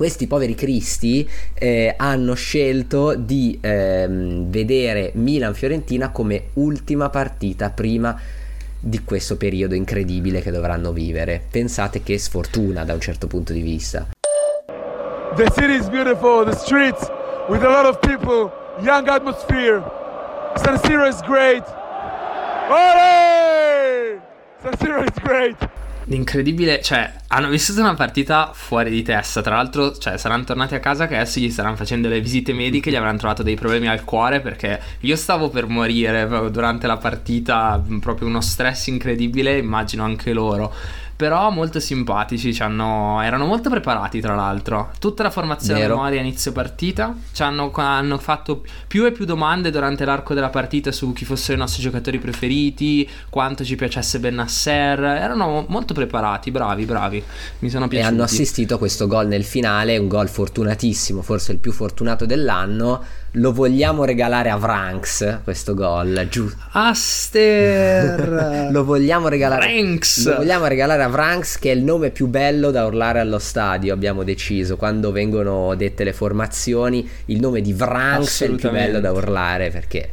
questi 0.00 0.26
poveri 0.26 0.54
cristi 0.54 1.28
eh, 1.52 1.92
hanno 1.94 2.32
scelto 2.32 3.14
di 3.14 3.58
ehm, 3.60 4.48
vedere 4.48 5.10
Milan-Fiorentina 5.12 6.08
come 6.08 6.44
ultima 6.54 7.10
partita 7.10 7.68
prima 7.68 8.18
di 8.80 9.04
questo 9.04 9.36
periodo 9.36 9.74
incredibile 9.74 10.40
che 10.40 10.50
dovranno 10.50 10.92
vivere. 10.92 11.42
Pensate 11.50 12.02
che 12.02 12.16
sfortuna 12.16 12.82
da 12.86 12.94
un 12.94 13.00
certo 13.00 13.26
punto 13.26 13.52
di 13.52 13.60
vista. 13.60 14.06
The 15.36 15.50
city 15.54 15.74
is 15.74 15.86
beautiful, 15.90 16.46
the 16.46 16.56
streets 16.56 17.06
with 17.50 17.62
a 17.62 17.68
lot 17.68 17.84
of 17.84 17.98
people, 18.00 18.50
young 18.80 19.06
atmosphere. 19.06 19.82
San 20.54 20.78
Siro 20.78 21.06
is 21.06 21.20
great. 21.26 21.62
Olé! 22.70 24.18
San 24.62 24.72
Siro 24.78 25.02
is 25.02 25.22
great. 25.22 25.58
Incredibile, 26.06 26.82
cioè 26.82 27.12
hanno 27.28 27.48
vissuto 27.48 27.80
una 27.80 27.94
partita 27.94 28.50
fuori 28.52 28.90
di 28.90 29.02
testa. 29.02 29.42
Tra 29.42 29.56
l'altro, 29.56 29.96
cioè, 29.96 30.16
saranno 30.16 30.44
tornati 30.44 30.74
a 30.74 30.80
casa 30.80 31.06
che 31.06 31.14
adesso 31.14 31.38
gli 31.38 31.50
staranno 31.50 31.76
facendo 31.76 32.08
le 32.08 32.20
visite 32.20 32.52
mediche, 32.52 32.90
gli 32.90 32.96
avranno 32.96 33.18
trovato 33.18 33.42
dei 33.44 33.54
problemi 33.54 33.86
al 33.86 34.02
cuore 34.02 34.40
perché 34.40 34.80
io 35.00 35.14
stavo 35.14 35.50
per 35.50 35.66
morire 35.66 36.26
durante 36.50 36.86
la 36.88 36.96
partita, 36.96 37.80
proprio 38.00 38.26
uno 38.26 38.40
stress 38.40 38.88
incredibile, 38.88 39.58
immagino 39.58 40.02
anche 40.02 40.32
loro 40.32 40.74
però 41.20 41.50
molto 41.50 41.80
simpatici, 41.80 42.56
erano 42.58 43.44
molto 43.44 43.68
preparati 43.68 44.22
tra 44.22 44.34
l'altro. 44.34 44.90
Tutta 44.98 45.22
la 45.22 45.28
formazione 45.28 45.80
Vero. 45.80 45.92
a 45.92 45.96
memoria 45.96 46.20
inizio 46.20 46.50
partita, 46.50 47.14
hanno, 47.40 47.70
hanno 47.74 48.16
fatto 48.16 48.62
più 48.86 49.04
e 49.04 49.12
più 49.12 49.26
domande 49.26 49.70
durante 49.70 50.06
l'arco 50.06 50.32
della 50.32 50.48
partita 50.48 50.90
su 50.90 51.12
chi 51.12 51.26
fossero 51.26 51.58
i 51.58 51.58
nostri 51.58 51.82
giocatori 51.82 52.18
preferiti, 52.18 53.06
quanto 53.28 53.64
ci 53.64 53.76
piacesse 53.76 54.18
Bennasser, 54.18 54.98
erano 54.98 55.66
molto 55.68 55.92
preparati, 55.92 56.50
bravi, 56.50 56.86
bravi, 56.86 57.22
mi 57.58 57.68
sono 57.68 57.84
E 57.84 57.88
piaciuti. 57.88 58.10
hanno 58.14 58.22
assistito 58.22 58.76
a 58.76 58.78
questo 58.78 59.06
gol 59.06 59.26
nel 59.26 59.44
finale, 59.44 59.98
un 59.98 60.08
gol 60.08 60.30
fortunatissimo, 60.30 61.20
forse 61.20 61.52
il 61.52 61.58
più 61.58 61.72
fortunato 61.72 62.24
dell'anno. 62.24 63.04
Lo 63.34 63.52
vogliamo 63.52 64.04
regalare 64.04 64.50
a 64.50 64.56
Vranks, 64.56 65.38
questo 65.44 65.74
gol, 65.74 66.26
giù. 66.28 66.50
Aster! 66.72 68.70
lo 68.72 68.84
vogliamo 68.84 69.28
regalare 69.28 69.66
Vranks! 69.68 70.26
Lo 70.26 70.36
vogliamo 70.38 70.66
regalare 70.66 71.04
a 71.04 71.08
Vranks 71.08 71.56
che 71.60 71.70
è 71.70 71.74
il 71.76 71.84
nome 71.84 72.10
più 72.10 72.26
bello 72.26 72.72
da 72.72 72.84
urlare 72.86 73.20
allo 73.20 73.38
stadio, 73.38 73.94
abbiamo 73.94 74.24
deciso. 74.24 74.76
Quando 74.76 75.12
vengono 75.12 75.76
dette 75.76 76.02
le 76.02 76.12
formazioni, 76.12 77.08
il 77.26 77.38
nome 77.38 77.60
di 77.60 77.72
Vranks 77.72 78.42
è 78.42 78.46
il 78.46 78.56
più 78.56 78.68
bello 78.70 78.98
da 78.98 79.12
urlare 79.12 79.70
perché 79.70 80.08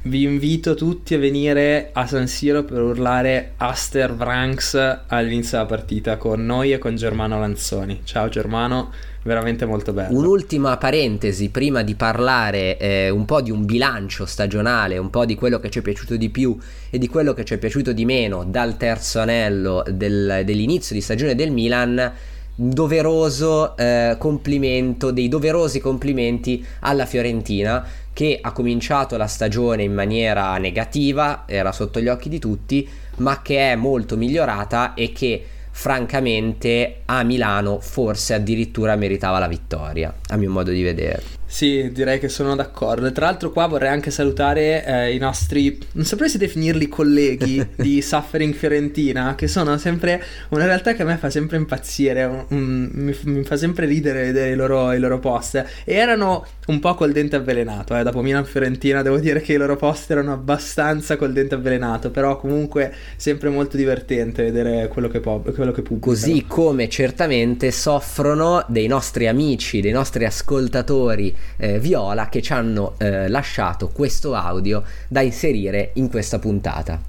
Vi 0.00 0.22
invito 0.22 0.74
tutti 0.74 1.14
a 1.14 1.18
venire 1.18 1.90
a 1.92 2.06
San 2.06 2.26
Siro 2.28 2.62
per 2.62 2.80
urlare 2.80 3.52
Aster 3.58 4.14
Vranks 4.14 5.02
all'inizio 5.06 5.58
della 5.58 5.68
partita 5.68 6.16
con 6.16 6.44
noi 6.46 6.72
e 6.72 6.78
con 6.78 6.96
Germano 6.96 7.38
Lanzoni. 7.38 8.00
Ciao 8.04 8.30
Germano, 8.30 8.90
veramente 9.24 9.64
molto 9.64 9.92
bello. 9.92 10.16
Un'ultima 10.16 10.76
parentesi 10.76 11.48
prima 11.48 11.82
di 11.82 11.94
parlare 11.94 12.76
eh, 12.78 13.10
un 13.10 13.24
po' 13.24 13.40
di 13.40 13.50
un 13.50 13.64
bilancio 13.64 14.26
stagionale, 14.26 14.98
un 14.98 15.10
po' 15.10 15.24
di 15.24 15.34
quello 15.34 15.58
che 15.58 15.70
ci 15.70 15.80
è 15.80 15.82
piaciuto 15.82 16.16
di 16.16 16.28
più 16.28 16.56
e 16.90 16.98
di 16.98 17.08
quello 17.08 17.32
che 17.32 17.44
ci 17.44 17.54
è 17.54 17.58
piaciuto 17.58 17.92
di 17.92 18.04
meno 18.04 18.44
dal 18.44 18.76
terzo 18.76 19.20
anello 19.20 19.82
del- 19.90 20.42
dell'inizio 20.44 20.94
di 20.94 21.00
stagione 21.00 21.34
del 21.34 21.50
Milan. 21.50 22.12
Doveroso 22.56 23.76
eh, 23.76 24.14
complimento, 24.16 25.10
dei 25.10 25.26
doverosi 25.26 25.80
complimenti 25.80 26.64
alla 26.80 27.04
Fiorentina 27.04 27.84
che 28.12 28.38
ha 28.40 28.52
cominciato 28.52 29.16
la 29.16 29.26
stagione 29.26 29.82
in 29.82 29.92
maniera 29.92 30.56
negativa, 30.58 31.42
era 31.46 31.72
sotto 31.72 31.98
gli 31.98 32.06
occhi 32.06 32.28
di 32.28 32.38
tutti, 32.38 32.88
ma 33.16 33.42
che 33.42 33.72
è 33.72 33.74
molto 33.74 34.16
migliorata 34.16 34.94
e 34.94 35.10
che 35.10 35.44
francamente 35.76 37.00
a 37.06 37.24
Milano 37.24 37.80
forse 37.80 38.32
addirittura 38.32 38.94
meritava 38.94 39.40
la 39.40 39.48
vittoria, 39.48 40.14
a 40.28 40.36
mio 40.36 40.48
modo 40.48 40.70
di 40.70 40.82
vedere. 40.82 41.22
Sì, 41.54 41.92
direi 41.92 42.18
che 42.18 42.28
sono 42.28 42.56
d'accordo. 42.56 43.12
Tra 43.12 43.26
l'altro 43.26 43.52
qua 43.52 43.68
vorrei 43.68 43.88
anche 43.88 44.10
salutare 44.10 44.84
eh, 44.84 45.14
i 45.14 45.18
nostri, 45.18 45.78
non 45.92 46.04
saprei 46.04 46.28
se 46.28 46.36
definirli 46.36 46.88
colleghi 46.88 47.64
di 47.78 48.02
Suffering 48.02 48.52
Fiorentina, 48.52 49.36
che 49.36 49.46
sono 49.46 49.78
sempre 49.78 50.20
una 50.48 50.64
realtà 50.64 50.94
che 50.94 51.02
a 51.02 51.04
me 51.04 51.16
fa 51.16 51.30
sempre 51.30 51.56
impazzire, 51.56 52.24
un- 52.24 52.44
un- 52.48 52.90
mi, 52.92 53.16
mi 53.26 53.44
fa 53.44 53.56
sempre 53.56 53.86
ridere 53.86 54.22
vedere 54.22 54.50
i 54.50 54.56
loro, 54.56 54.90
i 54.90 54.98
loro 54.98 55.20
post. 55.20 55.64
E 55.84 55.94
erano 55.94 56.44
un 56.66 56.80
po' 56.80 56.94
col 56.96 57.12
dente 57.12 57.36
avvelenato, 57.36 57.96
eh. 57.96 58.02
dopo 58.02 58.20
Milan 58.20 58.46
Fiorentina 58.46 59.02
devo 59.02 59.18
dire 59.18 59.40
che 59.40 59.52
i 59.52 59.56
loro 59.56 59.76
post 59.76 60.10
erano 60.10 60.32
abbastanza 60.32 61.16
col 61.16 61.32
dente 61.32 61.54
avvelenato, 61.54 62.10
però 62.10 62.36
comunque 62.36 62.92
sempre 63.14 63.48
molto 63.48 63.76
divertente 63.76 64.42
vedere 64.42 64.88
quello 64.88 65.06
che, 65.06 65.20
po- 65.20 65.44
quello 65.54 65.70
che 65.70 65.82
pubblicano. 65.82 66.16
Così 66.16 66.46
come 66.48 66.88
certamente 66.88 67.70
soffrono 67.70 68.64
dei 68.66 68.88
nostri 68.88 69.28
amici, 69.28 69.80
dei 69.80 69.92
nostri 69.92 70.24
ascoltatori 70.24 71.42
eh, 71.56 71.78
viola 71.78 72.28
che 72.28 72.42
ci 72.42 72.52
hanno 72.52 72.94
eh, 72.98 73.28
lasciato 73.28 73.88
questo 73.88 74.34
audio 74.34 74.82
da 75.08 75.20
inserire 75.20 75.90
in 75.94 76.08
questa 76.08 76.38
puntata. 76.38 77.00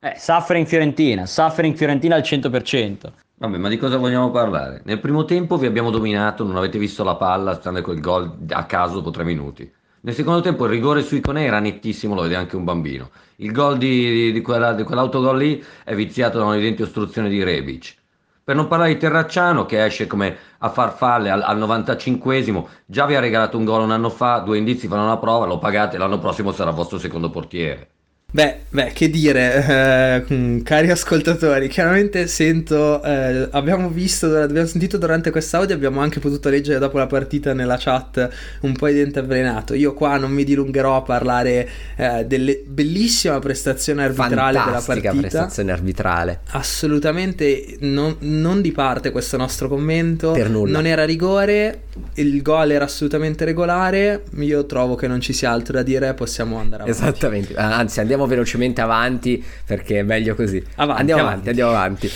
Eh, 0.00 0.14
Suffering 0.18 0.66
Fiorentina, 0.66 1.26
Suffering 1.26 1.76
Fiorentina 1.76 2.16
al 2.16 2.22
100%. 2.22 3.12
Vabbè, 3.36 3.56
ma 3.56 3.68
di 3.68 3.76
cosa 3.76 3.96
vogliamo 3.96 4.30
parlare? 4.30 4.82
Nel 4.84 5.00
primo 5.00 5.24
tempo 5.24 5.56
vi 5.56 5.66
abbiamo 5.66 5.90
dominato, 5.90 6.44
non 6.44 6.56
avete 6.56 6.78
visto 6.78 7.02
la 7.04 7.16
palla, 7.16 7.54
stando 7.54 7.82
quel 7.82 8.00
gol 8.00 8.36
a 8.50 8.66
caso 8.66 8.94
dopo 8.94 9.10
tre 9.10 9.24
minuti. 9.24 9.70
Nel 10.00 10.14
secondo 10.14 10.40
tempo 10.40 10.64
il 10.64 10.70
rigore 10.70 11.02
su 11.02 11.14
Iconè 11.14 11.44
era 11.44 11.60
nettissimo, 11.60 12.14
lo 12.14 12.22
vede 12.22 12.34
anche 12.34 12.56
un 12.56 12.64
bambino. 12.64 13.10
Il 13.36 13.52
gol 13.52 13.78
di, 13.78 13.88
di, 13.88 14.32
di 14.32 14.40
quella- 14.40 14.72
di 14.72 14.82
quell'autogol 14.82 15.38
lì 15.38 15.64
è 15.84 15.94
viziato 15.94 16.38
da 16.38 16.44
un'evidente 16.44 16.82
ostruzione 16.82 17.28
di 17.28 17.42
Rebic. 17.42 17.94
Per 18.44 18.56
non 18.56 18.66
parlare 18.66 18.92
di 18.92 18.98
Terracciano 18.98 19.66
che 19.66 19.84
esce 19.84 20.06
come 20.06 20.36
a 20.58 20.68
farfalle 20.68 21.30
al, 21.30 21.42
al 21.42 21.58
95esimo, 21.58 22.66
già 22.86 23.06
vi 23.06 23.14
ha 23.14 23.20
regalato 23.20 23.56
un 23.56 23.64
gol 23.64 23.82
un 23.82 23.92
anno 23.92 24.10
fa, 24.10 24.38
due 24.38 24.58
indizi 24.58 24.88
fanno 24.88 25.04
una 25.04 25.18
prova, 25.18 25.46
lo 25.46 25.58
pagate, 25.58 25.96
l'anno 25.96 26.18
prossimo 26.18 26.50
sarà 26.52 26.72
vostro 26.72 26.98
secondo 26.98 27.30
portiere. 27.30 27.90
Beh, 28.34 28.60
beh, 28.70 28.92
che 28.94 29.10
dire, 29.10 30.24
eh, 30.26 30.34
mm, 30.34 30.60
cari 30.62 30.90
ascoltatori, 30.90 31.68
chiaramente 31.68 32.26
sento, 32.26 33.02
eh, 33.02 33.46
abbiamo 33.50 33.90
visto, 33.90 34.34
abbiamo 34.38 34.66
sentito 34.66 34.96
durante 34.96 35.30
quest'audio, 35.30 35.74
abbiamo 35.74 36.00
anche 36.00 36.18
potuto 36.18 36.48
leggere 36.48 36.78
dopo 36.78 36.96
la 36.96 37.06
partita 37.06 37.52
nella 37.52 37.76
chat 37.78 38.26
un 38.60 38.72
po' 38.74 38.86
di 38.86 38.94
dente 38.94 39.18
avvelenato. 39.18 39.74
Io 39.74 39.92
qua 39.92 40.16
non 40.16 40.30
mi 40.30 40.44
dilungherò 40.44 40.96
a 40.96 41.02
parlare 41.02 41.68
eh, 41.96 42.24
delle 42.24 42.62
bellissima 42.66 43.38
prestazione 43.38 44.04
arbitrale 44.04 44.52
della 44.52 44.80
Fantastica 44.80 45.10
partita. 45.10 45.18
prestazione 45.20 45.72
arbitrale. 45.72 46.40
Assolutamente 46.52 47.76
non, 47.80 48.16
non 48.20 48.62
di 48.62 48.72
parte 48.72 49.10
questo 49.10 49.36
nostro 49.36 49.68
commento. 49.68 50.32
Per 50.32 50.48
nulla. 50.48 50.72
Non 50.72 50.86
era 50.86 51.04
rigore, 51.04 51.82
il 52.14 52.40
gol 52.40 52.70
era 52.70 52.86
assolutamente 52.86 53.44
regolare. 53.44 54.22
Io 54.38 54.64
trovo 54.64 54.94
che 54.94 55.06
non 55.06 55.20
ci 55.20 55.34
sia 55.34 55.50
altro 55.50 55.74
da 55.74 55.82
dire, 55.82 56.14
possiamo 56.14 56.56
andare 56.56 56.84
avanti. 56.84 56.98
Esattamente, 56.98 57.54
anzi 57.56 58.00
andiamo 58.00 58.20
velocemente 58.26 58.80
avanti 58.80 59.42
perché 59.64 60.00
è 60.00 60.02
meglio 60.02 60.34
così. 60.34 60.62
Avanti, 60.76 61.00
andiamo 61.00 61.22
avanti. 61.22 61.48
avanti, 61.48 61.48
andiamo 61.48 61.70
avanti. 61.70 62.10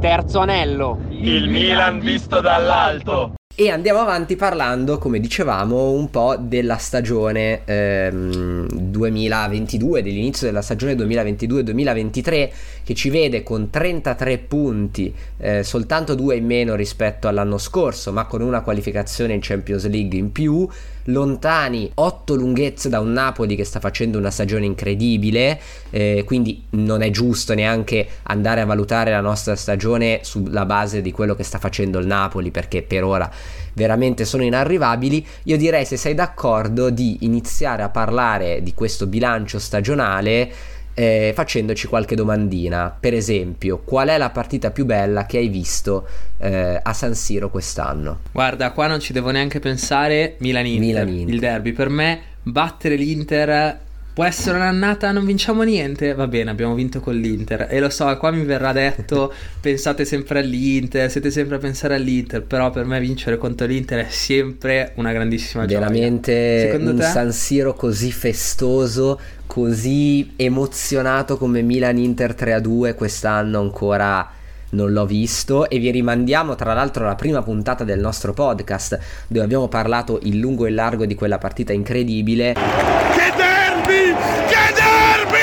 Terzo 0.00 0.38
anello. 0.38 1.00
Il 1.10 1.48
Milan 1.48 1.98
visto 2.00 2.40
dall'alto. 2.40 3.34
E 3.60 3.68
andiamo 3.68 3.98
avanti 3.98 4.36
parlando, 4.36 4.96
come 4.96 5.20
dicevamo, 5.20 5.90
un 5.90 6.08
po' 6.08 6.36
della 6.38 6.78
stagione 6.78 7.60
ehm, 7.66 8.66
2022, 8.68 10.02
dell'inizio 10.02 10.46
della 10.46 10.62
stagione 10.62 10.94
2022-2023, 10.94 12.50
che 12.82 12.94
ci 12.94 13.10
vede 13.10 13.42
con 13.42 13.68
33 13.68 14.38
punti, 14.38 15.12
eh, 15.36 15.62
soltanto 15.62 16.14
due 16.14 16.36
in 16.36 16.46
meno 16.46 16.74
rispetto 16.74 17.28
all'anno 17.28 17.58
scorso, 17.58 18.12
ma 18.12 18.24
con 18.24 18.40
una 18.40 18.62
qualificazione 18.62 19.34
in 19.34 19.40
Champions 19.42 19.86
League 19.88 20.16
in 20.16 20.32
più, 20.32 20.66
lontani 21.04 21.90
8 21.94 22.34
lunghezze 22.34 22.88
da 22.88 23.00
un 23.00 23.12
Napoli 23.12 23.56
che 23.56 23.64
sta 23.64 23.80
facendo 23.80 24.18
una 24.18 24.30
stagione 24.30 24.66
incredibile, 24.66 25.60
eh, 25.90 26.22
quindi 26.26 26.64
non 26.70 27.02
è 27.02 27.10
giusto 27.10 27.54
neanche 27.54 28.06
andare 28.24 28.60
a 28.60 28.66
valutare 28.66 29.10
la 29.10 29.20
nostra 29.20 29.56
stagione 29.56 30.20
sulla 30.22 30.64
base 30.64 31.02
di 31.02 31.12
quello 31.12 31.34
che 31.34 31.42
sta 31.42 31.58
facendo 31.58 31.98
il 31.98 32.06
Napoli, 32.06 32.50
perché 32.50 32.82
per 32.82 33.04
ora 33.04 33.30
veramente 33.74 34.24
sono 34.24 34.42
inarrivabili. 34.42 35.26
Io 35.44 35.56
direi, 35.56 35.84
se 35.84 35.96
sei 35.96 36.14
d'accordo, 36.14 36.90
di 36.90 37.18
iniziare 37.20 37.82
a 37.82 37.88
parlare 37.88 38.62
di 38.62 38.74
questo 38.74 39.06
bilancio 39.06 39.58
stagionale. 39.58 40.78
Eh, 41.00 41.32
facendoci 41.34 41.86
qualche 41.86 42.14
domandina, 42.14 42.94
per 43.00 43.14
esempio, 43.14 43.78
qual 43.78 44.08
è 44.08 44.18
la 44.18 44.28
partita 44.28 44.70
più 44.70 44.84
bella 44.84 45.24
che 45.24 45.38
hai 45.38 45.48
visto 45.48 46.06
eh, 46.36 46.78
a 46.82 46.92
San 46.92 47.14
Siro 47.14 47.48
quest'anno? 47.48 48.18
Guarda, 48.30 48.72
qua 48.72 48.86
non 48.86 49.00
ci 49.00 49.14
devo 49.14 49.30
neanche 49.30 49.60
pensare. 49.60 50.34
Milan-Inter, 50.40 50.86
Milan-Inter. 50.86 51.34
il 51.34 51.40
derby. 51.40 51.72
Per 51.72 51.88
me, 51.88 52.20
battere 52.42 52.96
l'Inter 52.96 53.78
può 54.12 54.24
essere 54.24 54.56
un'annata, 54.56 55.12
non 55.12 55.24
vinciamo 55.24 55.62
niente. 55.62 56.14
Va 56.14 56.26
bene, 56.26 56.50
abbiamo 56.50 56.74
vinto 56.74 57.00
con 57.00 57.14
l'Inter. 57.14 57.66
E 57.70 57.80
lo 57.80 57.90
so, 57.90 58.14
qua 58.16 58.30
mi 58.30 58.44
verrà 58.44 58.72
detto: 58.72 59.32
pensate 59.60 60.04
sempre 60.04 60.40
all'Inter, 60.40 61.10
siete 61.10 61.30
sempre 61.30 61.56
a 61.56 61.58
pensare 61.58 61.94
all'Inter. 61.94 62.42
Però 62.42 62.70
per 62.70 62.84
me, 62.84 63.00
vincere 63.00 63.38
contro 63.38 63.66
l'Inter 63.66 64.06
è 64.06 64.10
sempre 64.10 64.92
una 64.96 65.12
grandissima 65.12 65.66
gioia. 65.66 65.80
Veramente 65.80 66.78
un 66.80 66.96
te? 66.96 67.02
San 67.02 67.32
Siro 67.32 67.74
così 67.74 68.10
festoso, 68.12 69.18
così 69.46 70.32
emozionato 70.36 71.36
come 71.36 71.62
Milan 71.62 71.98
Inter 71.98 72.34
3-2 72.38 72.94
quest'anno 72.94 73.60
ancora 73.60 74.38
non 74.70 74.92
l'ho 74.92 75.06
visto 75.06 75.68
e 75.68 75.78
vi 75.78 75.90
rimandiamo 75.90 76.54
tra 76.54 76.72
l'altro 76.74 77.04
alla 77.04 77.16
prima 77.16 77.42
puntata 77.42 77.82
del 77.82 77.98
nostro 77.98 78.32
podcast 78.32 78.98
dove 79.26 79.44
abbiamo 79.44 79.66
parlato 79.68 80.20
in 80.22 80.38
lungo 80.38 80.66
e 80.66 80.68
in 80.68 80.76
largo 80.76 81.06
di 81.06 81.16
quella 81.16 81.38
partita 81.38 81.72
incredibile 81.72 82.52
Che 82.54 83.49
derby! 83.90 84.14
Che 84.46 84.74
derby! 84.74 85.38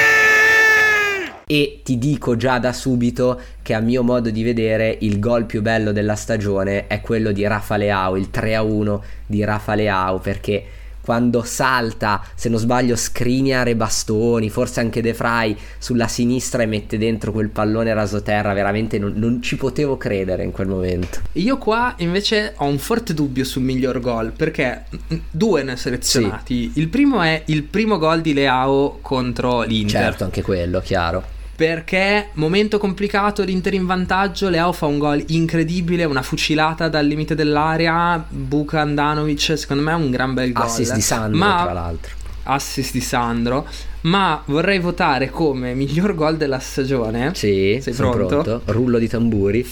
e 1.49 1.79
ti 1.81 1.97
dico 1.97 2.35
già 2.35 2.59
da 2.59 2.73
subito 2.73 3.39
che 3.61 3.73
a 3.73 3.79
mio 3.79 4.03
modo 4.03 4.29
di 4.29 4.43
vedere 4.43 4.97
il 5.01 5.17
gol 5.19 5.45
più 5.45 5.61
bello 5.61 5.93
della 5.93 6.15
stagione 6.15 6.87
è 6.87 6.99
quello 6.99 7.31
di 7.31 7.47
Rafa 7.47 7.77
Leao, 7.77 8.17
il 8.17 8.29
3-1 8.33 8.99
di 9.25 9.43
Rafa 9.45 9.73
Leao 9.73 10.19
perché 10.19 10.63
quando 11.07 11.41
salta, 11.41 12.21
se 12.35 12.49
non 12.49 12.59
sbaglio, 12.59 12.97
Skriniar 12.97 13.69
e 13.69 13.77
Bastoni, 13.77 14.49
forse 14.49 14.81
anche 14.81 15.01
De 15.01 15.13
Frey 15.13 15.55
sulla 15.77 16.09
sinistra 16.09 16.63
e 16.63 16.65
mette 16.65 16.97
dentro 16.97 17.31
quel 17.31 17.47
pallone 17.47 17.93
rasoterra, 17.93 18.51
veramente 18.51 18.99
non, 18.99 19.13
non 19.15 19.41
ci 19.41 19.55
potevo 19.55 19.95
credere 19.95 20.43
in 20.43 20.51
quel 20.51 20.67
momento. 20.67 21.19
Io 21.33 21.57
qua 21.57 21.93
invece 21.99 22.55
ho 22.57 22.65
un 22.65 22.77
forte 22.77 23.13
dubbio 23.13 23.45
sul 23.45 23.61
miglior 23.61 24.01
gol 24.01 24.33
perché 24.33 24.83
mm, 24.91 25.17
due 25.31 25.63
ne 25.63 25.77
selezionati. 25.77 26.71
Sì. 26.73 26.81
Il 26.81 26.89
primo 26.89 27.21
è 27.21 27.41
il 27.45 27.63
primo 27.63 27.97
gol 27.97 28.19
di 28.19 28.33
Leao 28.33 28.99
contro 29.01 29.61
l'Inter. 29.61 30.01
Certo, 30.01 30.25
anche 30.25 30.41
quello, 30.41 30.81
chiaro 30.81 31.35
perché 31.57 32.27
momento 32.33 32.77
complicato, 32.77 33.41
l'Inter 33.41 33.73
in 33.73 33.87
vantaggio, 33.87 34.47
Leao 34.47 34.71
fa 34.71 34.85
un 34.85 34.99
gol 34.99 35.23
incredibile, 35.29 36.03
una 36.03 36.21
fucilata 36.21 36.87
dal 36.87 37.03
limite 37.03 37.33
dell'area, 37.33 38.23
buca 38.29 38.81
Andanovic, 38.81 39.57
secondo 39.57 39.81
me 39.81 39.91
è 39.91 39.95
un 39.95 40.11
gran 40.11 40.35
bel 40.35 40.51
gol. 40.51 40.65
Assist 40.65 40.93
di 40.93 41.01
Sandro 41.01 41.39
ma... 41.39 41.61
tra 41.63 41.73
l'altro. 41.73 42.11
Assist 42.43 42.91
di 42.91 43.01
Sandro, 43.01 43.65
ma 44.01 44.39
vorrei 44.45 44.77
votare 44.77 45.31
come 45.31 45.73
miglior 45.73 46.13
gol 46.13 46.37
della 46.37 46.59
stagione. 46.59 47.31
Sì, 47.33 47.79
sei 47.81 47.93
pronto? 47.95 48.27
pronto? 48.27 48.61
Rullo 48.65 48.99
di 48.99 49.07
tamburi. 49.07 49.67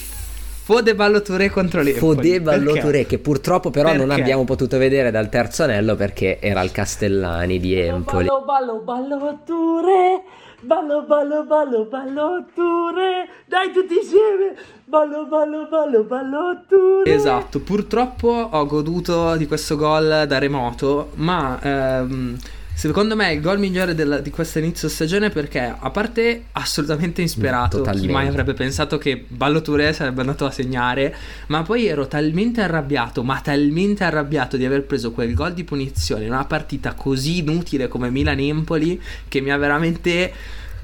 Fode 0.66 0.96
Ballo 0.96 1.22
Touré 1.22 1.50
contro 1.50 1.82
l'Empoli. 1.82 2.14
Fode 2.16 2.40
Ballo 2.40 2.72
Touré 2.72 3.06
che 3.06 3.18
purtroppo 3.18 3.70
però 3.70 3.90
perché? 3.90 4.04
non 4.04 4.10
abbiamo 4.10 4.42
potuto 4.42 4.76
vedere 4.76 5.12
dal 5.12 5.28
terzo 5.28 5.62
anello 5.62 5.94
perché 5.94 6.40
era 6.40 6.62
il 6.62 6.72
Castellani 6.72 7.60
di 7.60 7.78
Empoli. 7.78 8.26
Ballo 8.26 8.42
Ballo 8.44 8.80
Ballo 8.80 9.38
Touré 9.46 10.22
ballo, 10.66 11.02
ballo, 11.02 11.44
ballo, 11.44 11.84
ballo, 11.84 12.44
Ture, 12.54 13.28
dai 13.46 13.72
tutti 13.72 13.94
insieme, 13.94 14.56
ballo, 14.84 15.26
ballo, 15.26 15.66
ballo, 15.68 16.02
ballo, 16.04 16.62
Ture. 16.68 17.10
Esatto, 17.10 17.60
purtroppo 17.60 18.28
ho 18.28 18.66
goduto 18.66 19.36
di 19.36 19.46
questo 19.46 19.76
gol 19.76 20.24
da 20.26 20.38
remoto, 20.38 21.10
ma... 21.14 21.58
Ehm, 21.62 22.36
Secondo 22.76 23.16
me 23.16 23.28
è 23.28 23.32
il 23.32 23.40
gol 23.40 23.58
migliore 23.58 23.94
della, 23.94 24.18
di 24.18 24.28
questo 24.28 24.58
inizio 24.58 24.90
stagione 24.90 25.30
perché, 25.30 25.74
a 25.78 25.88
parte 25.88 26.48
assolutamente 26.52 27.22
insperato, 27.22 27.78
Totalmente. 27.78 28.06
chi 28.06 28.12
mai 28.12 28.26
avrebbe 28.26 28.52
pensato 28.52 28.98
che 28.98 29.24
Ballo 29.26 29.62
Touré 29.62 29.94
sarebbe 29.94 30.20
andato 30.20 30.44
a 30.44 30.50
segnare, 30.50 31.16
ma 31.46 31.62
poi 31.62 31.86
ero 31.86 32.06
talmente 32.06 32.60
arrabbiato, 32.60 33.22
ma 33.22 33.40
talmente 33.40 34.04
arrabbiato 34.04 34.58
di 34.58 34.66
aver 34.66 34.84
preso 34.84 35.12
quel 35.12 35.32
gol 35.32 35.54
di 35.54 35.64
punizione 35.64 36.26
in 36.26 36.32
una 36.32 36.44
partita 36.44 36.92
così 36.92 37.38
inutile 37.38 37.88
come 37.88 38.10
Milan-Empoli 38.10 39.00
che 39.26 39.40
mi 39.40 39.50
ha 39.50 39.56
veramente 39.56 40.30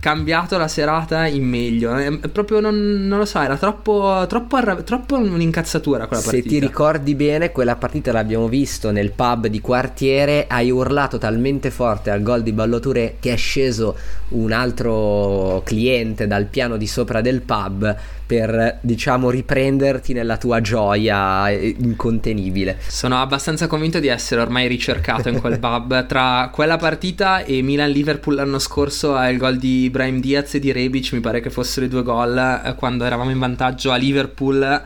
cambiato 0.02 0.58
la 0.58 0.66
serata 0.66 1.28
in 1.28 1.44
meglio. 1.44 1.94
È 1.94 2.28
proprio 2.28 2.58
non, 2.58 3.06
non 3.06 3.18
lo 3.18 3.24
so, 3.24 3.40
era 3.40 3.56
troppo, 3.56 4.24
troppo, 4.28 4.56
arra- 4.56 4.82
troppo 4.82 5.14
un'incazzatura 5.14 6.08
quella 6.08 6.20
partita. 6.20 6.42
Se 6.42 6.48
ti 6.48 6.58
ricordi 6.58 7.14
bene, 7.14 7.52
quella 7.52 7.76
partita 7.76 8.10
l'abbiamo 8.10 8.48
visto 8.48 8.90
nel 8.90 9.12
pub 9.12 9.46
di 9.46 9.60
quartiere. 9.60 10.46
Hai 10.48 10.72
urlato 10.72 11.18
talmente 11.18 11.70
forte 11.70 12.10
al 12.10 12.20
gol 12.20 12.42
di 12.42 12.50
Balloture 12.50 13.18
che 13.20 13.32
è 13.32 13.36
sceso 13.36 13.96
un 14.30 14.50
altro 14.50 15.62
cliente 15.64 16.26
dal 16.26 16.46
piano 16.46 16.76
di 16.76 16.88
sopra 16.88 17.20
del 17.20 17.40
pub 17.40 17.96
per 18.32 18.78
diciamo 18.80 19.28
riprenderti 19.28 20.14
nella 20.14 20.38
tua 20.38 20.62
gioia 20.62 21.50
incontenibile. 21.50 22.78
Sono 22.86 23.20
abbastanza 23.20 23.66
convinto 23.66 23.98
di 23.98 24.06
essere 24.06 24.40
ormai 24.40 24.68
ricercato 24.68 25.28
in 25.28 25.38
quel 25.38 25.58
pub 25.58 26.06
tra 26.08 26.48
quella 26.50 26.78
partita 26.78 27.44
e 27.44 27.60
Milan-Liverpool 27.60 28.36
l'anno 28.36 28.58
scorso 28.58 29.14
al 29.14 29.36
gol 29.36 29.58
di 29.58 29.82
Ibrahim 29.82 30.18
Diaz 30.18 30.54
e 30.54 30.60
di 30.60 30.72
Rebic, 30.72 31.12
mi 31.12 31.20
pare 31.20 31.40
che 31.40 31.50
fossero 31.50 31.84
i 31.84 31.90
due 31.90 32.02
gol 32.02 32.62
eh, 32.64 32.74
quando 32.74 33.04
eravamo 33.04 33.28
in 33.28 33.38
vantaggio 33.38 33.90
a 33.90 33.96
Liverpool 33.96 34.82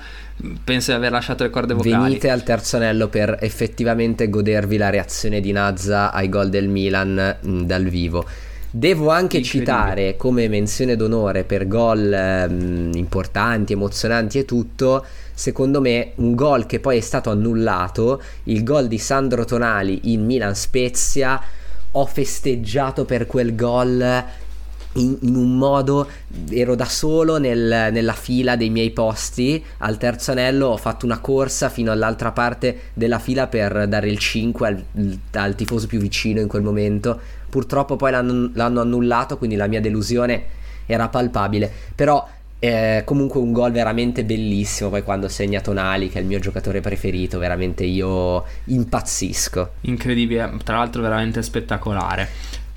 penso 0.65 0.91
di 0.91 0.97
aver 0.97 1.12
lasciato 1.12 1.45
le 1.45 1.50
corde 1.50 1.75
vocali. 1.75 2.03
Venite 2.03 2.29
al 2.29 2.43
terzo 2.43 2.76
anello 2.76 3.07
per 3.07 3.38
effettivamente 3.41 4.29
godervi 4.29 4.76
la 4.76 4.91
reazione 4.91 5.41
di 5.41 5.53
Nazza 5.53 6.11
ai 6.11 6.29
gol 6.29 6.49
del 6.49 6.67
Milan 6.67 7.37
mh, 7.41 7.61
dal 7.62 7.85
vivo. 7.85 8.26
Devo 8.71 9.11
anche 9.11 9.43
citare 9.43 10.17
come 10.17 10.49
menzione 10.49 10.97
d'onore 10.97 11.45
per 11.45 11.67
gol 11.69 12.13
ehm, 12.13 12.91
importanti, 12.95 13.73
emozionanti 13.73 14.39
e 14.39 14.45
tutto, 14.45 15.05
secondo 15.33 15.81
me 15.81 16.13
un 16.17 16.35
gol 16.35 16.67
che 16.67 16.81
poi 16.81 16.99
è 16.99 17.01
stato 17.01 17.31
annullato, 17.31 18.21
il 18.45 18.63
gol 18.65 18.89
di 18.89 18.99
Sandro 18.99 19.45
Tonali 19.45 20.13
in 20.13 20.25
Milan 20.25 20.55
Spezia. 20.55 21.41
Ho 21.93 22.05
festeggiato 22.05 23.07
per 23.07 23.27
quel 23.27 23.55
gol 23.55 24.25
in, 24.97 25.17
in, 25.23 25.37
un 25.37 25.57
modo 25.57 26.09
ero 26.51 26.75
da 26.75 26.85
solo 26.85 27.39
nel, 27.39 27.91
nella 27.93 28.13
fila 28.13 28.57
dei 28.57 28.71
miei 28.71 28.91
posti 28.91 29.63
al 29.79 29.97
terzo 29.99 30.33
anello 30.33 30.69
ho 30.69 30.77
fatto 30.77 31.07
una 31.07 31.19
corsa 31.19 31.69
fino 31.69 31.93
all'altra 31.93 32.33
parte 32.33 32.81
della 32.95 33.19
fila 33.19 33.47
per 33.47 33.89
dare 33.89 34.09
il 34.09 34.19
5 34.19 34.67
al, 34.67 35.19
al 35.33 35.55
tifoso 35.55 35.87
più 35.87 35.99
vicino 35.99 36.41
in 36.41 36.49
quel 36.49 36.63
momento 36.63 37.21
purtroppo 37.49 37.97
poi 37.97 38.11
l'hanno, 38.11 38.50
l'hanno 38.52 38.80
annullato 38.80 39.39
quindi 39.39 39.56
la 39.56 39.67
mia 39.67 39.80
delusione 39.80 40.45
era 40.87 41.09
palpabile 41.09 41.71
però 41.95 42.26
eh, 42.59 43.02
comunque 43.04 43.41
un 43.41 43.52
gol 43.52 43.71
veramente 43.71 44.25
bellissimo 44.25 44.89
poi 44.89 45.02
quando 45.02 45.28
segna 45.28 45.61
Tonali 45.61 46.09
che 46.09 46.19
è 46.19 46.21
il 46.23 46.26
mio 46.26 46.39
giocatore 46.39 46.80
preferito 46.80 47.39
veramente 47.39 47.85
io 47.85 48.45
impazzisco 48.65 49.71
incredibile 49.82 50.50
tra 50.65 50.76
l'altro 50.76 51.02
veramente 51.02 51.43
spettacolare 51.43 52.28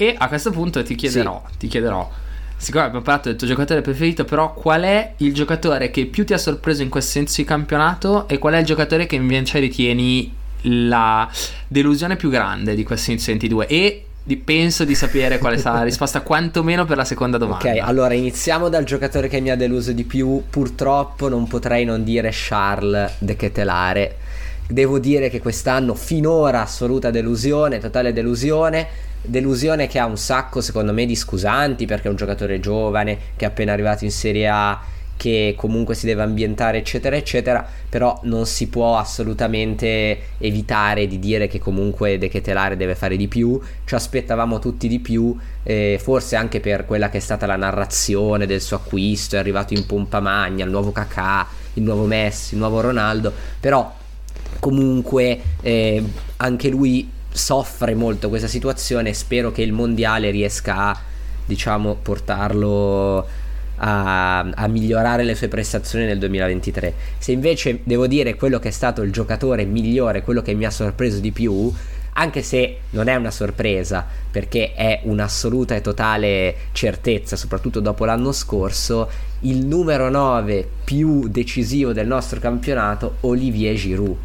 e 0.01 0.15
a 0.17 0.29
questo 0.29 0.51
punto 0.51 0.81
ti 0.81 0.95
chiederò, 0.95 1.43
sì. 1.51 1.57
ti 1.57 1.67
chiederò, 1.67 2.09
siccome 2.55 2.85
abbiamo 2.85 3.03
parlato 3.03 3.27
del 3.27 3.37
tuo 3.37 3.45
giocatore 3.45 3.81
preferito, 3.81 4.23
però 4.23 4.53
qual 4.53 4.83
è 4.83 5.15
il 5.17 5.33
giocatore 5.33 5.91
che 5.91 6.05
più 6.05 6.23
ti 6.23 6.31
ha 6.31 6.37
sorpreso 6.37 6.83
in 6.83 6.87
questo 6.87 7.11
senso 7.11 7.41
di 7.41 7.43
campionato 7.45 8.25
e 8.29 8.37
qual 8.37 8.53
è 8.53 8.59
il 8.59 8.65
giocatore 8.65 9.05
che 9.07 9.15
invece 9.15 9.59
ritieni 9.59 10.33
la 10.61 11.29
delusione 11.67 12.15
più 12.15 12.29
grande 12.29 12.75
di 12.75 12.85
questo 12.85 13.11
inizio 13.11 13.33
22? 13.33 13.67
E 13.67 14.05
penso 14.43 14.85
di 14.85 14.95
sapere 14.95 15.37
quale 15.37 15.57
sarà 15.57 15.79
la 15.79 15.83
risposta, 15.83 16.21
quantomeno 16.23 16.85
per 16.85 16.97
la 16.97 17.05
seconda 17.05 17.37
domanda. 17.37 17.71
Ok, 17.71 17.79
allora 17.79 18.13
iniziamo 18.13 18.69
dal 18.69 18.83
giocatore 18.83 19.27
che 19.27 19.39
mi 19.39 19.49
ha 19.49 19.55
deluso 19.55 19.91
di 19.91 20.03
più. 20.03 20.43
Purtroppo 20.49 21.29
non 21.29 21.47
potrei 21.47 21.85
non 21.85 22.03
dire 22.03 22.29
Charles 22.31 23.15
De 23.19 23.35
Ketelare. 23.35 24.17
Devo 24.67 24.99
dire 24.99 25.29
che 25.29 25.39
quest'anno 25.39 25.95
finora 25.95 26.61
assoluta 26.61 27.09
delusione, 27.09 27.79
totale 27.79 28.13
delusione 28.13 29.07
delusione 29.21 29.87
che 29.87 29.99
ha 29.99 30.05
un 30.05 30.17
sacco 30.17 30.61
secondo 30.61 30.93
me 30.93 31.05
di 31.05 31.15
scusanti 31.15 31.85
perché 31.85 32.07
è 32.07 32.09
un 32.09 32.15
giocatore 32.15 32.61
giovane 32.61 33.17
che 33.35 33.43
è 33.43 33.47
appena 33.49 33.73
arrivato 33.73 34.05
in 34.05 34.11
Serie 34.11 34.47
A 34.47 34.79
che 35.19 35.53
comunque 35.57 35.95
si 35.95 36.05
deve 36.05 36.21
ambientare 36.21 36.77
eccetera 36.77 37.17
eccetera 37.17 37.67
però 37.89 38.17
non 38.23 38.45
si 38.45 38.69
può 38.69 38.97
assolutamente 38.97 40.19
evitare 40.37 41.07
di 41.07 41.19
dire 41.19 41.47
che 41.47 41.59
comunque 41.59 42.17
De 42.17 42.29
Ketelare 42.29 42.77
deve 42.77 42.95
fare 42.95 43.17
di 43.17 43.27
più 43.27 43.59
ci 43.83 43.95
aspettavamo 43.95 44.59
tutti 44.59 44.87
di 44.87 44.99
più 44.99 45.37
eh, 45.63 45.99
forse 46.01 46.37
anche 46.37 46.61
per 46.61 46.85
quella 46.85 47.09
che 47.09 47.17
è 47.17 47.21
stata 47.21 47.45
la 47.45 47.57
narrazione 47.57 48.45
del 48.45 48.61
suo 48.61 48.77
acquisto 48.77 49.35
è 49.35 49.39
arrivato 49.39 49.73
in 49.73 49.85
pompa 49.85 50.21
magna 50.21 50.63
il 50.63 50.71
nuovo 50.71 50.93
Kakà 50.93 51.45
il 51.73 51.83
nuovo 51.83 52.05
Messi 52.05 52.53
il 52.53 52.59
nuovo 52.61 52.79
Ronaldo 52.79 53.33
però 53.59 53.93
comunque 54.59 55.41
eh, 55.61 56.01
anche 56.37 56.69
lui 56.69 57.17
soffre 57.31 57.95
molto 57.95 58.29
questa 58.29 58.47
situazione. 58.47 59.13
Spero 59.13 59.51
che 59.51 59.61
il 59.61 59.71
mondiale 59.71 60.31
riesca 60.31 60.75
a, 60.89 60.99
diciamo, 61.45 61.95
portarlo 62.01 63.47
a, 63.79 64.39
a, 64.39 64.67
migliorare 64.67 65.23
le 65.23 65.35
sue 65.35 65.47
prestazioni 65.47 66.05
nel 66.05 66.19
2023. 66.19 66.93
Se 67.17 67.31
invece 67.31 67.81
devo 67.83 68.07
dire 68.07 68.35
quello 68.35 68.59
che 68.59 68.69
è 68.69 68.71
stato 68.71 69.01
il 69.01 69.11
giocatore 69.11 69.65
migliore, 69.65 70.23
quello 70.23 70.41
che 70.41 70.53
mi 70.53 70.65
ha 70.65 70.71
sorpreso 70.71 71.19
di 71.19 71.31
più, 71.31 71.71
anche 72.13 72.41
se 72.41 72.79
non 72.91 73.07
è 73.07 73.15
una 73.15 73.31
sorpresa, 73.31 74.05
perché 74.29 74.73
è 74.73 75.01
un'assoluta 75.03 75.75
e 75.75 75.81
totale 75.81 76.55
certezza, 76.71 77.35
soprattutto 77.35 77.79
dopo 77.79 78.05
l'anno 78.05 78.31
scorso, 78.31 79.09
il 79.41 79.65
numero 79.65 80.09
9 80.09 80.67
più 80.83 81.27
decisivo 81.29 81.93
del 81.93 82.07
nostro 82.07 82.39
campionato, 82.39 83.17
Olivier 83.21 83.75
Giroud 83.75 84.17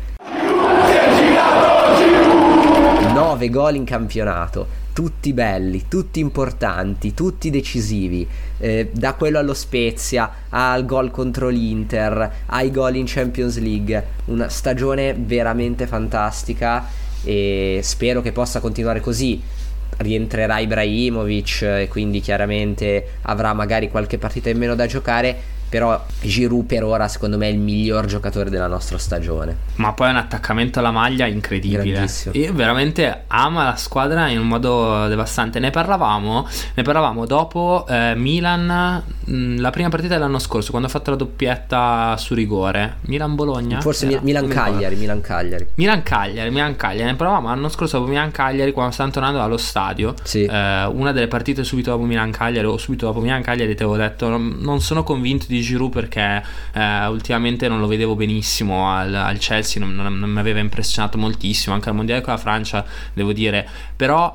9 3.15 3.49
gol 3.49 3.77
in 3.77 3.85
campionato, 3.85 4.67
tutti 4.95 5.33
belli, 5.33 5.87
tutti 5.89 6.21
importanti, 6.21 7.13
tutti 7.13 7.51
decisivi, 7.51 8.27
eh, 8.59 8.91
da 8.93 9.15
quello 9.15 9.39
allo 9.39 9.53
Spezia 9.53 10.31
al 10.49 10.87
gol 10.87 11.11
contro 11.11 11.49
l'Inter, 11.49 12.33
ai 12.47 12.71
gol 12.71 12.95
in 12.95 13.05
Champions 13.07 13.59
League, 13.59 14.07
una 14.27 14.49
stagione 14.49 15.13
veramente 15.13 15.87
fantastica 15.89 16.89
e 17.25 17.81
spero 17.83 18.23
che 18.23 18.33
possa 18.33 18.61
continuare 18.61 19.01
così. 19.01 19.43
Rientrerà 19.97 20.61
Ibrahimovic 20.61 21.63
e 21.63 21.89
quindi 21.89 22.21
chiaramente 22.21 23.19
avrà 23.23 23.53
magari 23.53 23.91
qualche 23.91 24.19
partita 24.19 24.49
in 24.49 24.59
meno 24.59 24.77
da 24.77 24.87
giocare, 24.87 25.37
però 25.75 26.01
Giroud 26.21 26.67
per 26.67 26.85
ora 26.85 27.09
secondo 27.09 27.37
me 27.37 27.49
è 27.49 27.51
il 27.51 27.59
miglior 27.59 28.05
giocatore 28.05 28.49
della 28.49 28.69
nostra 28.69 28.97
stagione. 28.97 29.57
Ma 29.75 29.93
poi 29.93 30.07
è 30.07 30.11
un 30.11 30.19
attaccamento 30.19 30.79
alla 30.79 30.93
maglia 30.93 31.27
incredibile. 31.27 32.09
Io 32.31 32.53
veramente 32.53 33.25
ama 33.27 33.65
la 33.65 33.75
squadra 33.75 34.29
in 34.29 34.39
un 34.39 34.47
modo 34.47 35.09
devastante. 35.09 35.59
Ne 35.59 35.71
parlavamo, 35.71 36.47
ne 36.75 36.83
parlavamo 36.85 37.27
dopo 37.27 37.87
eh, 37.89 38.15
Milan, 38.15 39.03
mh, 39.25 39.61
la 39.61 39.71
prima 39.71 39.89
partita 39.89 40.15
dell'anno 40.15 40.39
scorso, 40.39 40.71
quando 40.71 40.87
ha 40.87 40.91
fatto 40.93 41.11
la 41.11 41.17
doppietta 41.17 42.17
su 42.19 42.35
rigore. 42.35 42.99
Milan-Bologna? 43.07 43.81
Forse? 43.81 44.07
Mi-. 44.07 44.21
Milan-Cagliari, 44.23 44.95
Milan-Cagliari. 44.95 45.67
Milan-Cagliari, 45.75 46.51
Milan-Cagliari, 46.51 47.11
ne 47.11 47.17
parlavamo 47.17 47.49
l'anno 47.49 47.69
scorso 47.69 47.99
dopo 47.99 48.11
Milan-Cagliari 48.11 48.71
quando 48.71 48.93
stavamo 48.93 49.13
tornando 49.13 49.39
dallo 49.39 49.57
stadio. 49.57 50.15
Sì. 50.23 50.45
Eh, 50.45 50.85
una 50.85 51.11
delle 51.11 51.27
partite 51.27 51.65
subito 51.65 51.91
dopo 51.91 52.05
Milan-Cagliari 52.05 52.65
o 52.65 52.77
subito 52.77 53.07
dopo 53.07 53.19
Milan-Cagliari 53.19 53.75
ti 53.75 53.83
avevo 53.83 53.99
detto 53.99 54.29
non, 54.29 54.59
non 54.61 54.81
sono 54.81 55.03
convinto 55.03 55.47
di 55.49 55.63
Giroud 55.65 55.93
perché 55.93 56.43
eh, 56.73 57.07
ultimamente 57.07 57.69
non 57.69 57.81
lo 57.81 57.87
vedevo 57.87 58.15
benissimo 58.15 58.91
al, 58.91 59.15
al 59.15 59.39
Chelsea, 59.39 59.83
non, 59.83 59.95
non- 59.95 60.19
non 60.19 60.31
mi 60.31 60.39
aveva 60.39 60.61
impressionato 60.61 61.19
moltissimo, 61.19 61.75
anche 61.75 61.89
al 61.89 61.95
Mondiale 61.95 62.21
con 62.21 62.33
la 62.33 62.39
Francia 62.39 62.85
devo 63.13 63.33
dire, 63.33 63.67
però 63.97 64.33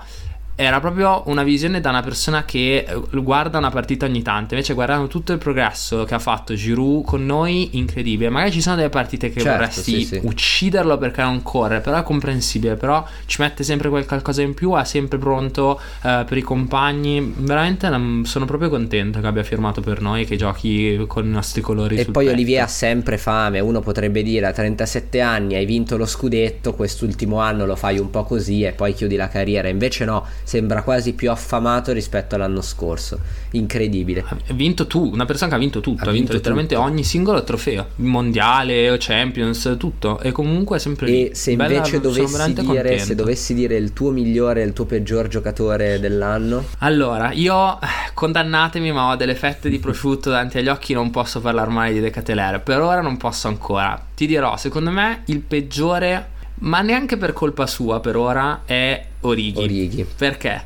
era 0.61 0.81
proprio 0.81 1.23
una 1.27 1.43
visione 1.43 1.79
da 1.79 1.87
una 1.87 2.01
persona 2.01 2.43
che 2.43 2.85
eh, 2.85 3.21
guarda 3.21 3.59
una 3.59 3.69
partita 3.69 4.05
ogni 4.05 4.21
tanto. 4.21 4.55
Invece, 4.55 4.73
guardando 4.73 5.07
tutto 5.07 5.31
il 5.31 5.37
progresso 5.37 6.03
che 6.03 6.13
ha 6.13 6.19
fatto 6.19 6.53
Giroud 6.53 7.05
con 7.05 7.25
noi, 7.25 7.77
incredibile. 7.77 8.29
Magari 8.29 8.51
ci 8.51 8.61
sono 8.61 8.75
delle 8.75 8.89
partite 8.89 9.29
che 9.29 9.39
Certo, 9.39 9.57
vorresti 9.57 9.81
sì, 9.81 10.05
sì. 10.05 10.19
ucciderlo 10.21 10.97
perché 10.97 11.21
non 11.21 11.41
corre, 11.43 11.79
però 11.79 11.97
è 11.97 12.03
comprensibile. 12.03 12.75
Però 12.75 13.07
ci 13.25 13.39
mette 13.39 13.63
sempre 13.63 13.87
qualcosa 13.87 14.41
in 14.41 14.53
più, 14.53 14.75
è 14.75 14.83
sempre 14.83 15.17
pronto 15.17 15.79
eh, 16.03 16.25
per 16.27 16.37
i 16.37 16.41
compagni. 16.41 17.33
Veramente 17.37 17.89
sono 18.23 18.43
proprio 18.43 18.67
contento 18.67 19.21
che 19.21 19.27
abbia 19.27 19.43
firmato 19.43 19.79
per 19.79 20.01
noi, 20.01 20.25
che 20.25 20.35
giochi 20.35 21.05
con 21.07 21.25
i 21.25 21.29
nostri 21.29 21.61
colori. 21.61 21.95
E 21.95 22.03
poi 22.03 22.25
petto. 22.25 22.35
Olivier 22.35 22.63
ha 22.63 22.67
sempre 22.67 23.17
fame, 23.17 23.61
uno 23.61 23.79
potrebbe 23.79 24.21
dire 24.23 24.47
a 24.47 24.51
37 24.51 25.21
anni 25.21 25.55
hai 25.55 25.65
vinto 25.65 25.95
lo 25.95 26.05
scudetto, 26.05 26.73
quest'ultimo 26.73 27.39
anno 27.39 27.65
lo 27.65 27.77
fai 27.77 27.97
un 27.97 28.09
po' 28.09 28.25
così 28.25 28.63
e 28.63 28.73
poi 28.73 28.93
chiudi 28.93 29.15
la 29.15 29.29
carriera, 29.29 29.69
invece 29.69 30.03
no, 30.03 30.25
sembra 30.49 30.81
quasi 30.81 31.13
più 31.13 31.29
affamato 31.29 31.91
rispetto 31.93 32.33
all'anno 32.33 32.61
scorso, 32.61 33.19
incredibile. 33.51 34.25
Ha 34.27 34.35
vinto 34.53 34.87
tu, 34.87 35.07
una 35.13 35.25
persona 35.25 35.51
che 35.51 35.55
ha 35.57 35.59
vinto 35.59 35.79
tutto, 35.79 36.05
Ha 36.05 36.07
ha, 36.07 36.11
vinto, 36.11 36.17
vinto 36.17 36.33
letteralmente 36.33 36.73
tutto. 36.73 36.87
ogni 36.87 37.03
singolo 37.03 37.43
trofeo, 37.43 37.89
mondiale, 37.97 38.95
Champions, 38.97 39.75
tutto. 39.77 40.19
E 40.21 40.31
comunque 40.31 40.77
è 40.77 40.79
sempre. 40.79 41.07
E 41.07 41.31
se 41.35 41.55
Bella- 41.55 41.75
invece 41.75 41.99
dovessi 42.01 42.53
dire, 42.53 42.97
se 42.97 43.13
dovessi 43.13 43.53
dire 43.53 43.75
il 43.75 43.93
tuo 43.93 44.09
migliore 44.09 44.63
e 44.63 44.65
il 44.65 44.73
tuo 44.73 44.85
peggior 44.85 45.27
giocatore 45.27 45.99
dell'anno, 45.99 46.65
Allora, 46.79 47.31
io 47.31 47.79
eh, 47.79 47.85
condannatemi, 48.15 48.91
ma 48.91 49.11
ho 49.11 49.15
delle 49.15 49.35
fette 49.35 49.69
di 49.69 49.77
prosciutto 49.77 50.31
davanti 50.31 50.57
agli 50.57 50.67
occhi, 50.67 50.93
non 50.93 51.11
posso 51.11 51.41
parlare 51.41 51.69
male 51.69 51.93
di 51.93 51.99
De 51.99 52.09
Catelere. 52.09 52.57
Per 52.57 52.81
ora 52.81 53.01
non 53.01 53.17
posso 53.17 53.47
ancora. 53.47 54.03
Ti 54.15 54.25
dirò, 54.25 54.57
secondo 54.57 54.89
me 54.89 55.21
il 55.25 55.41
peggiore, 55.41 56.29
ma 56.59 56.81
neanche 56.81 57.17
per 57.17 57.33
colpa 57.33 57.67
sua 57.67 57.99
per 57.99 58.15
ora, 58.15 58.61
è 58.65 59.05
Orighi. 59.21 59.59
Orighi. 59.59 60.05
Perché? 60.17 60.65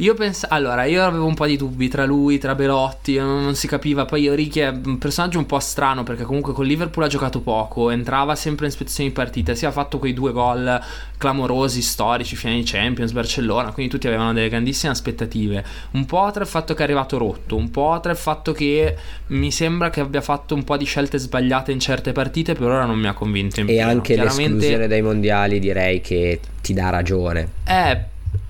Io 0.00 0.14
penso, 0.14 0.46
allora, 0.48 0.84
io 0.84 1.04
avevo 1.04 1.26
un 1.26 1.34
po' 1.34 1.44
di 1.44 1.58
dubbi 1.58 1.88
tra 1.88 2.06
lui, 2.06 2.38
tra 2.38 2.54
Belotti, 2.54 3.18
non, 3.18 3.42
non 3.42 3.54
si 3.54 3.66
capiva. 3.66 4.06
Poi 4.06 4.30
Orighi 4.30 4.60
è 4.60 4.68
un 4.68 4.96
personaggio 4.96 5.38
un 5.38 5.44
po' 5.44 5.58
strano 5.60 6.04
perché 6.04 6.24
comunque 6.24 6.54
con 6.54 6.64
Liverpool 6.64 7.04
ha 7.04 7.08
giocato 7.08 7.40
poco, 7.40 7.90
entrava 7.90 8.34
sempre 8.34 8.64
in 8.64 8.72
spezzoni 8.72 9.08
di 9.08 9.14
partita, 9.14 9.54
si 9.54 9.66
è 9.66 9.70
fatto 9.70 9.98
quei 9.98 10.14
due 10.14 10.32
gol 10.32 10.82
clamorosi, 11.18 11.82
storici, 11.82 12.34
finali 12.34 12.62
Champions, 12.64 13.12
Barcellona, 13.12 13.72
quindi 13.72 13.92
tutti 13.92 14.06
avevano 14.06 14.32
delle 14.32 14.48
grandissime 14.48 14.92
aspettative. 14.92 15.62
Un 15.90 16.06
po' 16.06 16.30
tra 16.32 16.42
il 16.42 16.48
fatto 16.48 16.72
che 16.72 16.80
è 16.80 16.84
arrivato 16.84 17.18
rotto, 17.18 17.56
un 17.56 17.70
po' 17.70 17.98
tra 18.02 18.10
il 18.10 18.18
fatto 18.18 18.52
che 18.52 18.96
mi 19.28 19.52
sembra 19.52 19.90
che 19.90 20.00
abbia 20.00 20.22
fatto 20.22 20.54
un 20.54 20.64
po' 20.64 20.78
di 20.78 20.86
scelte 20.86 21.18
sbagliate 21.18 21.72
in 21.72 21.78
certe 21.78 22.12
partite, 22.12 22.54
per 22.54 22.68
ora 22.68 22.86
non 22.86 22.98
mi 22.98 23.06
ha 23.06 23.12
convinto 23.12 23.60
in 23.60 23.68
e 23.68 23.72
pieno. 23.72 23.90
anche 23.90 24.16
l'esclusione 24.16 24.88
dai 24.88 25.02
mondiali 25.02 25.58
direi 25.58 26.00
che 26.00 26.40
ti 26.62 26.72
dà 26.72 26.88
ragione. 26.88 27.48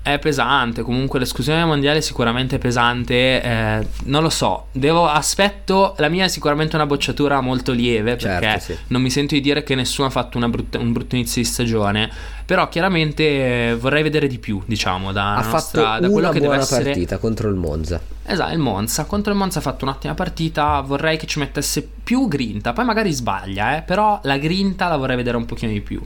è 0.03 0.17
pesante, 0.17 0.81
comunque 0.81 1.19
l'esclusione 1.19 1.63
mondiale 1.63 2.01
sicuramente 2.01 2.55
è 2.55 2.59
pesante, 2.59 3.41
eh, 3.41 3.87
non 4.05 4.23
lo 4.23 4.29
so, 4.29 4.67
devo, 4.71 5.07
aspetto, 5.07 5.93
la 5.97 6.09
mia 6.09 6.25
è 6.25 6.27
sicuramente 6.27 6.75
una 6.75 6.87
bocciatura 6.87 7.39
molto 7.41 7.71
lieve 7.71 8.15
perché 8.15 8.45
Certo, 8.45 8.73
sì. 8.73 8.77
non 8.87 9.01
mi 9.01 9.11
sento 9.11 9.35
di 9.35 9.41
dire 9.41 9.63
che 9.63 9.75
nessuno 9.75 10.07
ha 10.07 10.11
fatto 10.11 10.37
una 10.37 10.49
brutta- 10.49 10.79
un 10.79 10.91
brutto 10.91 11.15
inizio 11.15 11.41
di 11.41 11.47
stagione, 11.47 12.09
però 12.45 12.67
chiaramente 12.67 13.77
vorrei 13.79 14.01
vedere 14.01 14.27
di 14.27 14.39
più, 14.39 14.61
diciamo, 14.65 15.11
da, 15.11 15.35
ha 15.35 15.43
nostra- 15.43 15.59
fatto 15.59 16.01
da 16.01 16.09
quello 16.09 16.27
che 16.29 16.33
deve 16.33 16.47
buona 16.47 16.61
essere... 16.61 16.83
partita 16.83 17.17
contro 17.17 17.49
il 17.49 17.55
Monza. 17.55 18.01
Esatto, 18.23 18.53
il 18.53 18.59
Monza. 18.59 19.05
Contro 19.05 19.31
il 19.31 19.37
Monza 19.37 19.59
ha 19.59 19.61
fatto 19.61 19.83
un'ottima 19.83 20.13
partita. 20.13 20.79
Vorrei 20.81 21.17
che 21.17 21.25
ci 21.25 21.39
mettesse 21.39 21.87
più 22.03 22.27
grinta. 22.27 22.71
Poi 22.71 22.85
magari 22.85 23.11
sbaglia, 23.11 23.77
eh. 23.77 23.81
Però 23.81 24.19
la 24.23 24.37
grinta 24.37 24.87
la 24.87 24.95
vorrei 24.95 25.15
vedere 25.15 25.37
un 25.37 25.45
pochino 25.45 25.71
di 25.71 25.81
più. 25.81 26.01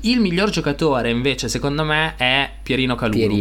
Il 0.00 0.20
miglior 0.20 0.50
giocatore, 0.50 1.10
invece, 1.10 1.48
secondo 1.48 1.84
me, 1.84 2.14
è 2.16 2.50
Pierino 2.62 2.94
Calulu. 2.94 3.18
Pierino. 3.18 3.31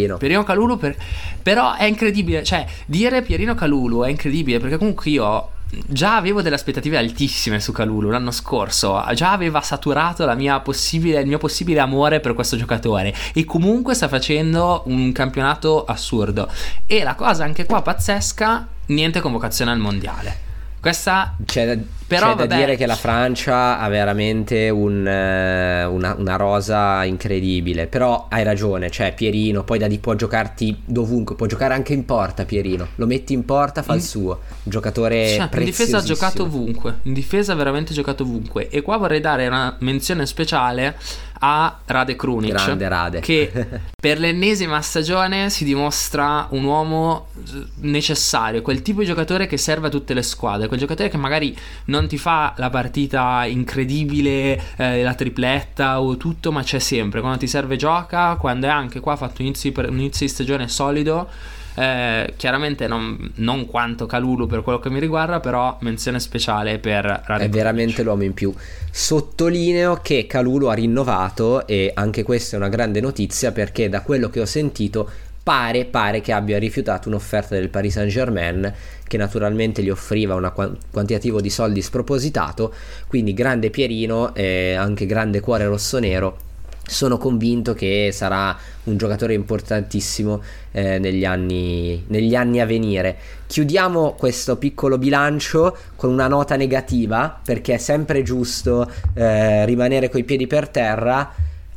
Calulu, 0.44 0.78
per- 0.78 0.96
però 1.42 1.76
è 1.76 1.86
incredibile. 1.86 2.44
Cioè, 2.44 2.66
dire 2.86 3.22
Pierino 3.22 3.56
Calulu 3.56 4.02
è 4.04 4.10
incredibile 4.10 4.60
perché 4.60 4.78
comunque 4.78 5.10
io. 5.12 5.50
Già 5.88 6.18
avevo 6.18 6.42
delle 6.42 6.56
aspettative 6.56 6.98
altissime 6.98 7.62
su 7.62 7.72
Calulu 7.72 8.10
l'anno 8.10 8.32
scorso, 8.32 9.02
già 9.14 9.32
aveva 9.32 9.62
saturato 9.62 10.30
il 10.30 10.36
mio 10.36 10.60
possibile 10.60 11.80
amore 11.80 12.20
per 12.20 12.34
questo 12.34 12.58
giocatore 12.58 13.16
e 13.34 13.46
comunque 13.46 13.94
sta 13.94 14.10
facendo 14.10 14.82
un 14.88 15.14
campionato 15.14 15.86
assurdo. 15.86 16.50
E 16.86 17.04
la 17.04 17.16
cosa 17.16 17.46
anche 17.46 17.66
qua 17.66 17.82
pazzesca, 17.82 18.68
niente 18.88 19.22
convocazione 19.22 19.72
al 19.72 19.80
mondiale. 19.80 20.51
Questa 20.82 21.36
C'è 21.46 21.76
da, 21.76 21.82
Però 22.08 22.32
c'è 22.32 22.36
da 22.36 22.48
vabbè. 22.48 22.56
dire 22.56 22.76
che 22.76 22.88
la 22.88 22.96
Francia 22.96 23.78
ha 23.78 23.88
veramente 23.88 24.70
un, 24.72 25.08
eh, 25.08 25.86
una, 25.86 26.16
una 26.18 26.36
rosa 26.38 27.04
incredibile. 27.04 27.86
Però 27.86 28.26
hai 28.32 28.44
ragione, 28.44 28.90
cioè 28.90 29.14
Pierino, 29.14 29.64
poi 29.64 29.78
da 29.78 29.86
lì 29.86 30.00
può 30.00 30.16
giocarti 30.16 30.82
dovunque, 30.84 31.36
può 31.36 31.46
giocare 31.46 31.76
anche 31.76 31.94
in 31.94 32.04
porta 32.04 32.46
Pierino. 32.46 32.88
Lo 32.96 33.06
metti 33.06 33.34
in 33.34 33.46
porta, 33.46 33.84
fa 33.84 33.94
il 33.94 34.02
suo. 34.02 34.40
Un 34.64 34.72
giocatore 34.72 35.36
Cioè, 35.36 35.50
in 35.54 35.64
difesa 35.66 36.00
ha 36.00 36.02
giocato 36.02 36.44
ovunque. 36.44 36.98
In 37.04 37.14
difesa 37.14 37.54
ha 37.54 37.56
veramente 37.56 37.94
giocato 37.94 38.24
ovunque. 38.24 38.70
E 38.70 38.82
qua 38.82 38.98
vorrei 38.98 39.22
dare 39.22 39.46
una 39.46 39.76
menzione 39.82 40.26
speciale 40.26 40.96
a 41.44 41.80
Rade 41.86 42.16
Krunic. 42.16 42.52
Grande 42.52 42.88
Rade. 42.88 43.20
Che 43.20 43.52
per 44.00 44.20
l'ennesima 44.20 44.82
stagione 44.82 45.50
si 45.50 45.64
dimostra 45.64 46.48
un 46.52 46.64
uomo 46.64 47.28
eh, 47.36 47.66
necessario. 47.82 48.62
Quel 48.62 48.82
tipo 48.82 49.02
di 49.02 49.08
giocatore 49.08 49.48
che 49.48 49.58
serve 49.58 49.88
a 49.88 49.90
tutte 49.90 50.14
le 50.14 50.22
squadre. 50.22 50.68
Quel 50.68 50.80
giocatore 50.80 51.10
che 51.10 51.18
magari 51.18 51.56
non 51.86 52.08
ti 52.08 52.18
fa 52.18 52.54
la 52.58 52.70
partita 52.70 53.46
incredibile, 53.46 54.62
eh, 54.78 55.02
la 55.02 55.14
tripletta 55.14 56.02
o 56.02 56.18
tutto, 56.18 56.52
ma 56.52 56.64
c'è 56.64 56.80
sempre. 56.80 57.22
Quando 57.22 57.40
ti 57.40 57.48
serve 57.48 57.76
gioca. 57.76 58.36
Quando 58.36 58.68
è 58.68 58.70
anche 58.70 59.00
qua 59.00 59.14
ha 59.14 59.18
fatto 59.18 59.42
un 59.42 59.48
inizio 59.48 59.72
di- 59.72 59.80
un 59.80 60.00
inizio 60.00 60.26
di 60.26 60.32
stagione 60.32 60.68
solido. 60.68 61.28
Eh, 61.76 62.34
chiaramente 62.36 62.88
non, 62.88 63.32
non 63.36 63.66
quanto 63.66 64.06
Calulu 64.06 64.48
per 64.48 64.62
quello 64.62 64.80
che 64.80 64.90
mi 64.90 65.00
riguarda, 65.00 65.40
però 65.40 65.78
menzione 65.82 66.20
speciale 66.20 66.80
per 66.80 67.24
Rade 67.26 67.46
È 67.46 67.50
veramente 67.50 68.04
l'uomo 68.04 68.24
in 68.24 68.34
più. 68.34 68.54
Sottolineo 68.92 70.00
che 70.02 70.28
Calulu 70.28 70.68
ha 70.68 70.74
rinnovato 70.74 71.66
e 71.66 71.92
anche 71.94 72.24
questa 72.24 72.56
è 72.56 72.60
una 72.60 72.70
grande 72.70 73.00
notizia 73.00 73.52
perché 73.52 73.90
da 73.90 74.02
quello 74.02 74.30
che 74.30 74.42
ho 74.42 74.46
sentito 74.46 75.10
pare, 75.44 75.86
pare 75.86 76.22
che 76.22 76.34
abbia 76.34 76.60
rifiutato 76.60 77.10
un'offerta 77.10 77.56
del 77.56 77.70
Paris 77.70 77.94
Saint 77.94 78.12
Germain 78.12 78.74
che 79.08 79.18
naturalmente 79.18 79.82
gli 79.82 79.90
offriva 79.90 80.36
un 80.36 80.50
quantitativo 80.90 81.42
di 81.42 81.50
soldi 81.50 81.82
spropositato. 81.82 82.74
Quindi 83.08 83.34
grande 83.34 83.70
Pierino 83.70 84.34
e 84.36 84.74
anche 84.74 85.06
grande 85.06 85.40
cuore 85.40 85.66
rossonero. 85.66 86.50
Sono 86.92 87.18
convinto 87.18 87.74
che 87.74 88.10
sarà 88.12 88.56
un 88.84 88.98
giocatore 88.98 89.34
importantissimo 89.34 90.42
eh, 90.72 91.00
negli, 91.00 91.24
anni, 91.24 92.04
negli 92.08 92.36
anni 92.36 92.60
a 92.60 92.66
venire. 92.66 93.18
Chiudiamo 93.48 94.14
questo 94.18 94.58
piccolo 94.58 94.98
bilancio 94.98 95.78
con 95.96 96.12
una 96.12 96.28
nota 96.28 96.58
negativa 96.58 97.40
perché 97.44 97.76
è 97.76 97.78
sempre 97.78 98.24
giusto 98.24 98.92
eh, 99.14 99.66
rimanere 99.66 100.10
coi 100.10 100.26
piedi 100.26 100.48
per 100.48 100.68
terra. 100.68 101.34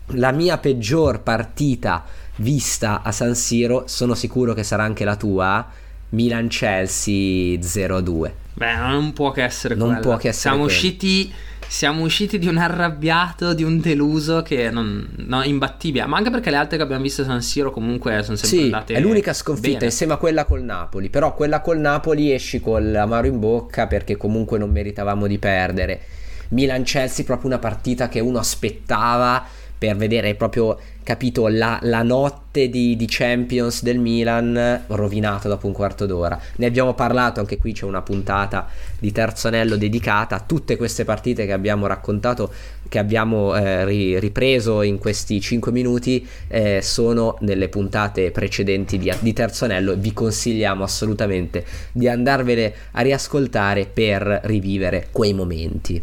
La 0.08 0.32
mia 0.32 0.58
peggior 0.58 1.20
partita 1.22 2.04
vista 2.36 3.02
a 3.02 3.12
San 3.12 3.36
Siro, 3.36 3.84
sono 3.86 4.14
sicuro 4.14 4.52
che 4.52 4.64
sarà 4.64 4.82
anche 4.82 5.04
la 5.04 5.16
tua, 5.16 5.66
Milan-Chelsea 6.14 7.58
0-2. 7.58 8.30
Beh, 8.54 8.76
non 8.76 9.12
può 9.12 9.32
che 9.32 9.42
essere 9.42 9.74
Non 9.74 9.88
quella. 9.88 10.00
può 10.00 10.16
che 10.16 10.28
essere 10.28 10.54
Siamo 10.54 10.64
usciti 10.64 11.32
siamo 11.66 12.02
usciti 12.04 12.38
di 12.38 12.46
un 12.46 12.58
arrabbiato, 12.58 13.52
di 13.54 13.64
un 13.64 13.80
deluso 13.80 14.42
che 14.42 14.70
non 14.70 15.08
no, 15.16 15.42
imbattibile, 15.42 16.06
ma 16.06 16.18
anche 16.18 16.30
perché 16.30 16.50
le 16.50 16.56
altre 16.56 16.76
che 16.76 16.82
abbiamo 16.82 17.02
visto 17.02 17.22
a 17.22 17.24
San 17.24 17.42
Siro 17.42 17.70
comunque 17.72 18.22
sono 18.22 18.36
sempre 18.36 18.58
Sì, 18.58 18.64
andate 18.64 18.94
è 18.94 19.00
l'unica 19.00 19.32
sconfitta 19.32 19.72
bene. 19.72 19.84
insieme 19.86 20.12
a 20.12 20.16
quella 20.18 20.44
col 20.44 20.62
Napoli, 20.62 21.08
però 21.08 21.34
quella 21.34 21.60
col 21.60 21.78
Napoli 21.78 22.32
esci 22.32 22.60
col 22.60 22.94
amaro 22.94 23.26
in 23.26 23.40
bocca 23.40 23.86
perché 23.86 24.16
comunque 24.16 24.58
non 24.58 24.70
meritavamo 24.70 25.26
di 25.26 25.38
perdere. 25.38 26.00
Milan-Chelsea 26.48 27.24
proprio 27.24 27.48
una 27.48 27.58
partita 27.58 28.08
che 28.08 28.20
uno 28.20 28.38
aspettava 28.38 29.44
per 29.84 29.96
vedere 29.96 30.34
proprio, 30.34 30.78
capito, 31.02 31.46
la, 31.48 31.78
la 31.82 32.02
notte 32.02 32.70
di, 32.70 32.96
di, 32.96 33.04
Champions 33.06 33.82
del 33.82 33.98
Milan 33.98 34.84
rovinato 34.86 35.46
dopo 35.46 35.66
un 35.66 35.74
quarto 35.74 36.06
d'ora. 36.06 36.40
Ne 36.56 36.64
abbiamo 36.64 36.94
parlato, 36.94 37.40
anche 37.40 37.58
qui 37.58 37.74
c'è 37.74 37.84
una 37.84 38.00
puntata 38.00 38.66
di 38.98 39.12
terzo 39.12 39.48
anello 39.48 39.76
dedicata 39.76 40.36
a 40.36 40.40
tutte 40.40 40.78
queste 40.78 41.04
partite 41.04 41.44
che 41.44 41.52
abbiamo 41.52 41.86
raccontato, 41.86 42.50
che 42.88 42.98
abbiamo 42.98 43.54
eh, 43.54 43.84
ri, 43.84 44.18
ripreso 44.18 44.80
in 44.80 44.96
questi 44.98 45.38
5 45.38 45.70
minuti, 45.70 46.26
eh, 46.48 46.80
sono 46.80 47.36
nelle 47.40 47.68
puntate 47.68 48.30
precedenti 48.30 48.96
di, 48.96 49.12
di 49.20 49.32
terzo 49.34 49.66
anello 49.66 49.92
e 49.92 49.96
vi 49.96 50.14
consigliamo 50.14 50.82
assolutamente 50.82 51.62
di 51.92 52.08
andarvele 52.08 52.74
a 52.92 53.02
riascoltare 53.02 53.84
per 53.84 54.40
rivivere 54.44 55.08
quei 55.12 55.34
momenti. 55.34 56.02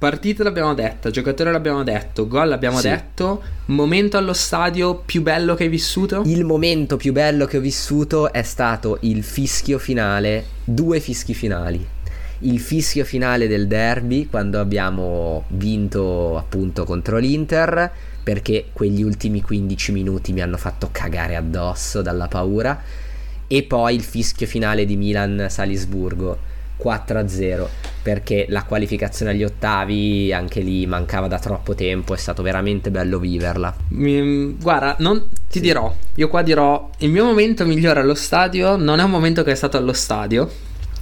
Partita 0.00 0.42
l'abbiamo 0.42 0.72
detta, 0.72 1.10
giocatore 1.10 1.52
l'abbiamo 1.52 1.82
detto, 1.82 2.26
gol 2.26 2.48
l'abbiamo 2.48 2.78
sì. 2.78 2.88
detto, 2.88 3.42
momento 3.66 4.16
allo 4.16 4.32
stadio 4.32 5.02
più 5.04 5.20
bello 5.20 5.54
che 5.54 5.64
hai 5.64 5.68
vissuto? 5.68 6.22
Il 6.24 6.46
momento 6.46 6.96
più 6.96 7.12
bello 7.12 7.44
che 7.44 7.58
ho 7.58 7.60
vissuto 7.60 8.32
è 8.32 8.40
stato 8.40 8.96
il 9.02 9.22
fischio 9.22 9.78
finale, 9.78 10.42
due 10.64 11.00
fischi 11.00 11.34
finali. 11.34 11.86
Il 12.38 12.60
fischio 12.60 13.04
finale 13.04 13.46
del 13.46 13.66
derby 13.66 14.26
quando 14.26 14.58
abbiamo 14.58 15.44
vinto 15.48 16.38
appunto 16.38 16.84
contro 16.84 17.18
l'Inter 17.18 17.92
perché 18.22 18.68
quegli 18.72 19.02
ultimi 19.02 19.42
15 19.42 19.92
minuti 19.92 20.32
mi 20.32 20.40
hanno 20.40 20.56
fatto 20.56 20.88
cagare 20.90 21.36
addosso 21.36 22.00
dalla 22.00 22.26
paura 22.26 22.82
e 23.46 23.62
poi 23.64 23.96
il 23.96 24.02
fischio 24.02 24.46
finale 24.46 24.86
di 24.86 24.96
Milan-Salisburgo 24.96 26.49
4-0 26.82 27.66
perché 28.02 28.46
la 28.48 28.64
qualificazione 28.64 29.32
agli 29.32 29.44
ottavi 29.44 30.32
anche 30.32 30.60
lì 30.60 30.86
mancava 30.86 31.28
da 31.28 31.38
troppo 31.38 31.74
tempo, 31.74 32.14
è 32.14 32.16
stato 32.16 32.42
veramente 32.42 32.90
bello 32.90 33.18
viverla. 33.18 33.74
Mi, 33.88 34.56
guarda, 34.56 34.96
non, 35.00 35.28
ti 35.28 35.58
sì. 35.58 35.60
dirò, 35.60 35.94
io 36.14 36.28
qua 36.28 36.42
dirò, 36.42 36.90
il 36.98 37.10
mio 37.10 37.24
momento 37.24 37.64
migliore 37.66 38.00
allo 38.00 38.14
stadio 38.14 38.76
non 38.76 39.00
è 39.00 39.02
un 39.02 39.10
momento 39.10 39.42
che 39.42 39.52
è 39.52 39.54
stato 39.54 39.76
allo 39.76 39.92
stadio, 39.92 40.50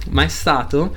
ma 0.09 0.23
è 0.23 0.27
stato 0.27 0.93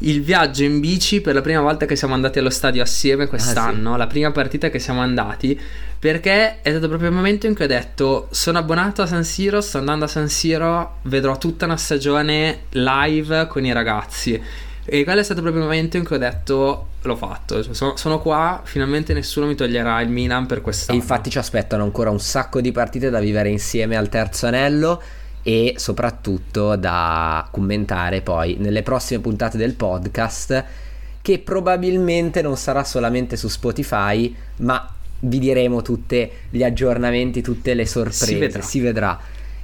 il 0.00 0.22
viaggio 0.22 0.62
in 0.62 0.80
bici 0.80 1.20
per 1.20 1.34
la 1.34 1.40
prima 1.40 1.60
volta 1.60 1.86
che 1.86 1.96
siamo 1.96 2.14
andati 2.14 2.38
allo 2.38 2.50
stadio 2.50 2.82
assieme 2.82 3.26
quest'anno, 3.26 3.90
ah, 3.90 3.92
sì. 3.92 3.98
la 3.98 4.06
prima 4.06 4.30
partita 4.32 4.68
che 4.68 4.78
siamo 4.78 5.00
andati, 5.00 5.58
perché 5.98 6.60
è 6.60 6.70
stato 6.70 6.88
proprio 6.88 7.08
il 7.08 7.14
momento 7.14 7.46
in 7.46 7.54
cui 7.54 7.64
ho 7.64 7.68
detto 7.68 8.28
sono 8.30 8.58
abbonato 8.58 9.02
a 9.02 9.06
San 9.06 9.24
Siro, 9.24 9.60
sto 9.60 9.78
andando 9.78 10.04
a 10.04 10.08
San 10.08 10.28
Siro, 10.28 10.98
vedrò 11.02 11.38
tutta 11.38 11.64
una 11.64 11.76
stagione 11.76 12.64
live 12.70 13.46
con 13.46 13.64
i 13.64 13.72
ragazzi. 13.72 14.40
E 14.88 15.02
quello 15.02 15.20
è 15.20 15.24
stato 15.24 15.40
proprio 15.40 15.62
il 15.62 15.68
momento 15.68 15.96
in 15.96 16.04
cui 16.04 16.16
ho 16.16 16.18
detto 16.20 16.88
l'ho 17.02 17.16
fatto, 17.16 17.62
cioè, 17.62 17.74
sono, 17.74 17.96
sono, 17.96 18.20
qua, 18.20 18.60
finalmente 18.64 19.14
nessuno 19.14 19.46
mi 19.46 19.54
toglierà 19.54 20.00
il 20.00 20.08
Milan 20.08 20.46
per 20.46 20.60
quest'anno. 20.60 20.98
E 20.98 21.00
infatti 21.00 21.30
ci 21.30 21.38
aspettano 21.38 21.82
ancora 21.82 22.10
un 22.10 22.20
sacco 22.20 22.60
di 22.60 22.72
partite 22.72 23.10
da 23.10 23.20
vivere 23.20 23.48
insieme 23.48 23.96
al 23.96 24.08
terzo 24.08 24.46
anello 24.46 25.02
e 25.42 25.74
soprattutto 25.76 26.74
da 26.74 27.46
commentare 27.52 28.20
poi 28.20 28.56
nelle 28.58 28.82
prossime 28.82 29.20
puntate 29.20 29.56
del 29.56 29.74
podcast 29.74 30.64
che 31.22 31.38
probabilmente 31.38 32.42
non 32.42 32.56
sarà 32.56 32.82
solamente 32.82 33.36
su 33.36 33.46
Spotify 33.46 34.34
ma 34.56 34.95
vi 35.26 35.38
diremo 35.38 35.82
tutti 35.82 36.28
gli 36.50 36.62
aggiornamenti, 36.62 37.42
tutte 37.42 37.74
le 37.74 37.86
sorprese, 37.86 38.24
si 38.24 38.34
vedrà. 38.36 38.62
Si 38.62 38.80
vedrà. 38.80 39.20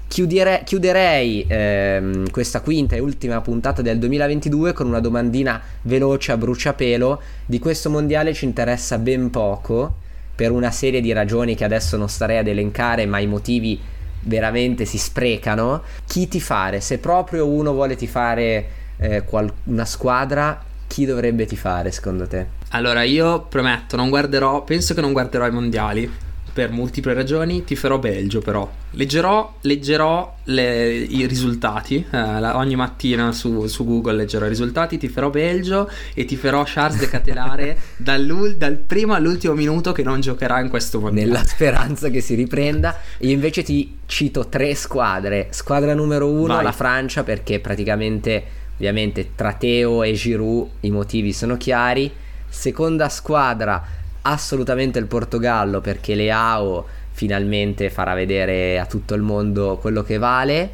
Chiudere, 0.08 0.62
chiuderei 0.64 1.46
ehm, 1.48 2.30
questa 2.30 2.60
quinta 2.60 2.96
e 2.96 2.98
ultima 2.98 3.40
puntata 3.40 3.80
del 3.80 3.98
2022 3.98 4.74
con 4.74 4.86
una 4.86 5.00
domandina 5.00 5.60
veloce 5.82 6.32
a 6.32 6.36
bruciapelo. 6.36 7.20
Di 7.46 7.58
questo 7.58 7.88
mondiale 7.88 8.34
ci 8.34 8.44
interessa 8.44 8.98
ben 8.98 9.30
poco 9.30 9.94
per 10.34 10.50
una 10.50 10.70
serie 10.70 11.00
di 11.00 11.12
ragioni 11.12 11.54
che 11.54 11.64
adesso 11.64 11.96
non 11.96 12.08
starei 12.08 12.38
ad 12.38 12.46
elencare, 12.46 13.06
ma 13.06 13.20
i 13.20 13.26
motivi 13.26 13.80
veramente 14.20 14.84
si 14.84 14.98
sprecano. 14.98 15.82
Chi 16.06 16.28
ti 16.28 16.40
fare? 16.40 16.80
Se 16.80 16.98
proprio 16.98 17.46
uno 17.48 17.72
vuole 17.72 17.96
ti 17.96 18.06
fare 18.06 18.66
eh, 18.98 19.22
qual- 19.24 19.52
una 19.64 19.86
squadra, 19.86 20.62
chi 20.86 21.06
dovrebbe 21.06 21.46
ti 21.46 21.56
fare 21.56 21.90
secondo 21.90 22.26
te? 22.26 22.60
Allora, 22.74 23.02
io 23.02 23.42
prometto, 23.48 23.96
non 23.96 24.08
guarderò, 24.08 24.64
penso 24.64 24.94
che 24.94 25.00
non 25.00 25.12
guarderò 25.12 25.46
i 25.46 25.50
mondiali 25.50 26.10
per 26.52 26.70
multiple 26.70 27.14
ragioni, 27.14 27.64
ti 27.64 27.76
farò 27.76 27.98
Belgio 27.98 28.40
però. 28.40 28.70
Leggerò, 28.90 29.56
leggerò 29.62 30.36
le, 30.44 30.94
i 30.94 31.26
risultati, 31.26 32.04
eh, 32.10 32.18
ogni 32.18 32.74
mattina 32.76 33.32
su, 33.32 33.66
su, 33.66 33.84
Google 33.84 34.14
leggerò 34.14 34.46
i 34.46 34.48
risultati, 34.50 34.98
ti 34.98 35.08
farò 35.08 35.30
Belgio 35.30 35.90
e 36.14 36.24
ti 36.26 36.36
farò 36.36 36.62
Charles 36.66 36.98
de 36.98 37.08
Catelare 37.08 37.78
dal 37.96 38.82
primo 38.86 39.14
all'ultimo 39.14 39.54
minuto 39.54 39.92
che 39.92 40.02
non 40.02 40.20
giocherà 40.20 40.60
in 40.60 40.68
questo 40.68 41.00
mondiale. 41.00 41.30
Nella 41.30 41.44
speranza 41.44 42.08
che 42.10 42.20
si 42.20 42.34
riprenda. 42.34 42.96
Io 43.18 43.30
invece 43.30 43.62
ti 43.62 43.98
cito 44.06 44.48
tre 44.48 44.74
squadre. 44.74 45.48
Squadra 45.50 45.94
numero 45.94 46.28
uno, 46.30 46.54
Vai. 46.54 46.64
la 46.64 46.72
Francia, 46.72 47.22
perché 47.22 47.60
praticamente, 47.60 48.44
ovviamente, 48.74 49.30
tra 49.34 49.54
Teo 49.54 50.02
e 50.02 50.12
Giroud 50.12 50.68
i 50.80 50.90
motivi 50.90 51.32
sono 51.32 51.56
chiari. 51.56 52.12
Seconda 52.52 53.08
squadra 53.08 53.82
assolutamente 54.20 54.98
il 54.98 55.06
Portogallo 55.06 55.80
perché 55.80 56.14
Leao 56.14 56.86
finalmente 57.10 57.88
farà 57.88 58.12
vedere 58.14 58.78
a 58.78 58.84
tutto 58.84 59.14
il 59.14 59.22
mondo 59.22 59.78
quello 59.80 60.02
che 60.02 60.18
vale 60.18 60.70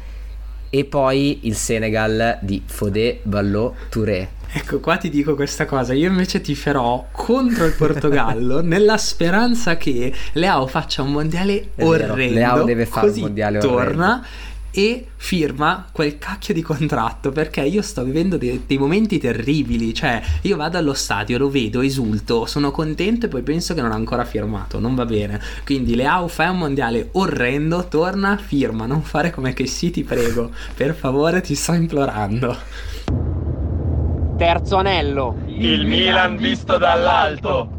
e 0.69 0.83
poi 0.83 1.47
il 1.47 1.55
Senegal 1.55 2.37
di 2.41 2.61
Fodé 2.65 3.21
Ballot 3.23 3.73
Touré 3.89 4.29
Ecco, 4.51 4.79
qua 4.79 4.97
ti 4.97 5.09
dico 5.09 5.35
questa 5.35 5.65
cosa. 5.65 5.93
Io 5.93 6.09
invece 6.09 6.41
ti 6.41 6.55
farò 6.55 7.05
contro 7.11 7.65
il 7.65 7.73
Portogallo 7.73 8.61
nella 8.65 8.97
speranza 8.97 9.77
che 9.77 10.11
Leao 10.33 10.65
faccia 10.65 11.03
un 11.03 11.11
mondiale 11.11 11.69
orrendo. 11.77 12.33
Leao 12.33 12.63
deve 12.63 12.87
fare 12.87 13.09
un 13.09 13.19
mondiale 13.19 13.59
orrendo. 13.59 13.77
Torna 13.77 14.25
e 14.71 15.07
firma 15.15 15.87
quel 15.91 16.17
cacchio 16.17 16.53
di 16.53 16.61
contratto 16.61 17.31
perché 17.31 17.61
io 17.61 17.81
sto 17.81 18.03
vivendo 18.03 18.37
dei, 18.37 18.63
dei, 18.65 18.77
momenti 18.77 19.17
terribili 19.17 19.93
cioè 19.93 20.21
io 20.41 20.55
vado 20.55 20.77
allo 20.77 20.93
stadio 20.93 21.37
lo 21.37 21.49
vedo 21.49 21.81
esulto 21.81 22.45
sono 22.45 22.71
contento 22.71 23.25
e 23.25 23.29
poi 23.29 23.41
penso 23.41 23.73
che 23.73 23.81
non 23.81 23.91
ha 23.91 23.95
ancora 23.95 24.25
firmato 24.25 24.79
non 24.79 24.95
va 24.95 25.05
bene. 25.05 25.39
Quindi 25.65 25.95
Leao 25.95 26.27
fai 26.27 26.49
un 26.49 26.57
mondiale 26.57 27.09
orrendo 27.13 27.87
torna 27.87 28.37
firma 28.37 28.85
non 28.85 29.01
fare 29.01 29.31
come 29.31 29.53
che 29.53 29.65
sì 29.65 29.91
ti 29.91 30.03
prego 30.03 30.51
per 30.75 30.93
favore 30.95 31.41
ti 31.41 31.55
sto 31.55 31.73
implorando. 31.73 32.57
Terzo 34.37 34.77
anello 34.77 35.35
il 35.47 35.85
Milan 35.85 36.37
visto 36.37 36.77
dall'alto 36.77 37.78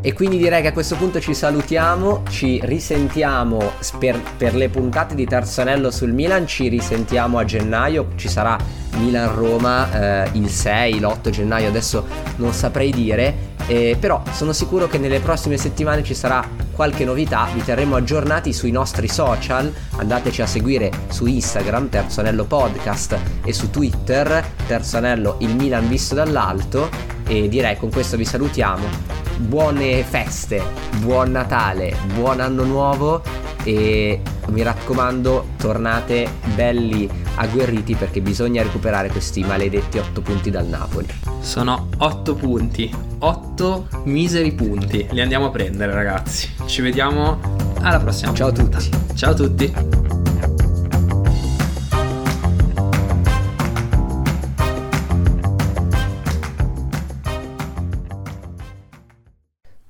e 0.00 0.12
quindi 0.12 0.38
direi 0.38 0.62
che 0.62 0.68
a 0.68 0.72
questo 0.72 0.96
punto 0.96 1.20
ci 1.20 1.34
salutiamo, 1.34 2.22
ci 2.28 2.60
risentiamo 2.62 3.72
per, 3.98 4.20
per 4.36 4.54
le 4.54 4.68
puntate 4.68 5.14
di 5.14 5.26
Terzo 5.26 5.60
Anello 5.60 5.90
sul 5.90 6.12
Milan, 6.12 6.46
ci 6.46 6.68
risentiamo 6.68 7.38
a 7.38 7.44
gennaio, 7.44 8.10
ci 8.14 8.28
sarà 8.28 8.56
Milan-Roma 8.98 10.24
eh, 10.24 10.30
il 10.34 10.48
6, 10.48 11.00
l'8 11.00 11.30
gennaio, 11.30 11.68
adesso 11.68 12.06
non 12.36 12.52
saprei 12.52 12.90
dire, 12.90 13.47
eh, 13.68 13.96
però 14.00 14.22
sono 14.32 14.52
sicuro 14.52 14.88
che 14.88 14.96
nelle 14.96 15.20
prossime 15.20 15.58
settimane 15.58 16.02
ci 16.02 16.14
sarà 16.14 16.42
qualche 16.72 17.04
novità, 17.04 17.48
vi 17.52 17.62
terremo 17.62 17.96
aggiornati 17.96 18.52
sui 18.52 18.70
nostri 18.70 19.08
social, 19.08 19.72
andateci 19.96 20.40
a 20.40 20.46
seguire 20.46 20.90
su 21.08 21.26
Instagram, 21.26 21.90
Terzo 21.90 22.20
Anello 22.20 22.44
Podcast 22.44 23.18
e 23.44 23.52
su 23.52 23.68
Twitter, 23.68 24.42
Terzo 24.66 24.96
Anello 24.96 25.36
il 25.40 25.54
Milan 25.54 25.88
visto 25.88 26.14
dall'alto. 26.14 26.88
E 27.26 27.48
direi 27.48 27.76
con 27.76 27.90
questo 27.90 28.16
vi 28.16 28.24
salutiamo. 28.24 28.86
Buone 29.36 30.02
feste, 30.02 30.62
buon 31.00 31.32
Natale, 31.32 31.94
buon 32.14 32.40
anno 32.40 32.64
nuovo. 32.64 33.22
E 33.64 34.22
mi 34.48 34.62
raccomando 34.62 35.48
tornate 35.58 36.26
belli 36.54 37.27
agguerriti 37.38 37.94
perché 37.94 38.20
bisogna 38.20 38.62
recuperare 38.62 39.08
questi 39.08 39.42
maledetti 39.42 39.98
8 39.98 40.20
punti 40.20 40.50
dal 40.50 40.66
Napoli. 40.66 41.06
Sono 41.40 41.88
8 41.96 42.34
punti, 42.34 42.94
8 43.18 43.88
miseri 44.04 44.52
punti, 44.52 45.06
li 45.10 45.20
andiamo 45.20 45.46
a 45.46 45.50
prendere 45.50 45.92
ragazzi. 45.92 46.48
Ci 46.66 46.82
vediamo 46.82 47.38
alla 47.80 47.98
prossima. 47.98 48.34
Ciao 48.34 48.52
puntata. 48.52 48.76
a 48.76 48.80
tutti. 48.80 49.16
Ciao 49.16 49.30
a 49.30 49.34
tutti. 49.34 49.97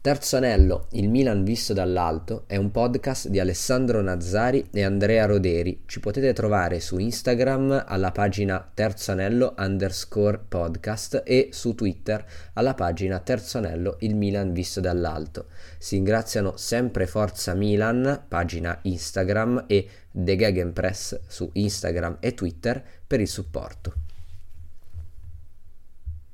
Terzo 0.09 0.39
anello, 0.39 0.87
il 0.93 1.11
Milan 1.11 1.45
visto 1.45 1.75
dall'alto, 1.75 2.45
è 2.47 2.57
un 2.57 2.71
podcast 2.71 3.29
di 3.29 3.41
Alessandro 3.41 4.01
Nazzari 4.01 4.69
e 4.73 4.83
Andrea 4.83 5.27
Roderi. 5.27 5.83
Ci 5.85 6.01
potete 6.01 6.33
trovare 6.33 6.81
su 6.81 6.97
Instagram 6.97 7.85
alla 7.87 8.11
pagina 8.11 8.71
Terzo 8.73 9.13
Anello 9.13 9.55
underscore 9.59 10.41
podcast 10.49 11.21
e 11.27 11.51
su 11.53 11.75
Twitter 11.75 12.25
alla 12.55 12.73
pagina 12.73 13.19
Terzo 13.19 13.59
Anello, 13.59 13.97
il 14.01 14.17
Milan 14.17 14.55
visto 14.55 14.81
dall'alto. 14.81 15.49
Si 15.77 15.97
ringraziano 15.97 16.57
sempre 16.57 17.07
Forza 17.07 17.53
Milan, 17.53 18.25
pagina 18.27 18.79
Instagram 18.85 19.65
e 19.67 19.87
The 20.11 20.37
Gegenpress 20.37 21.21
su 21.27 21.51
Instagram 21.53 22.17
e 22.21 22.33
Twitter 22.33 22.83
per 23.07 23.21
il 23.21 23.29
supporto. 23.29 24.08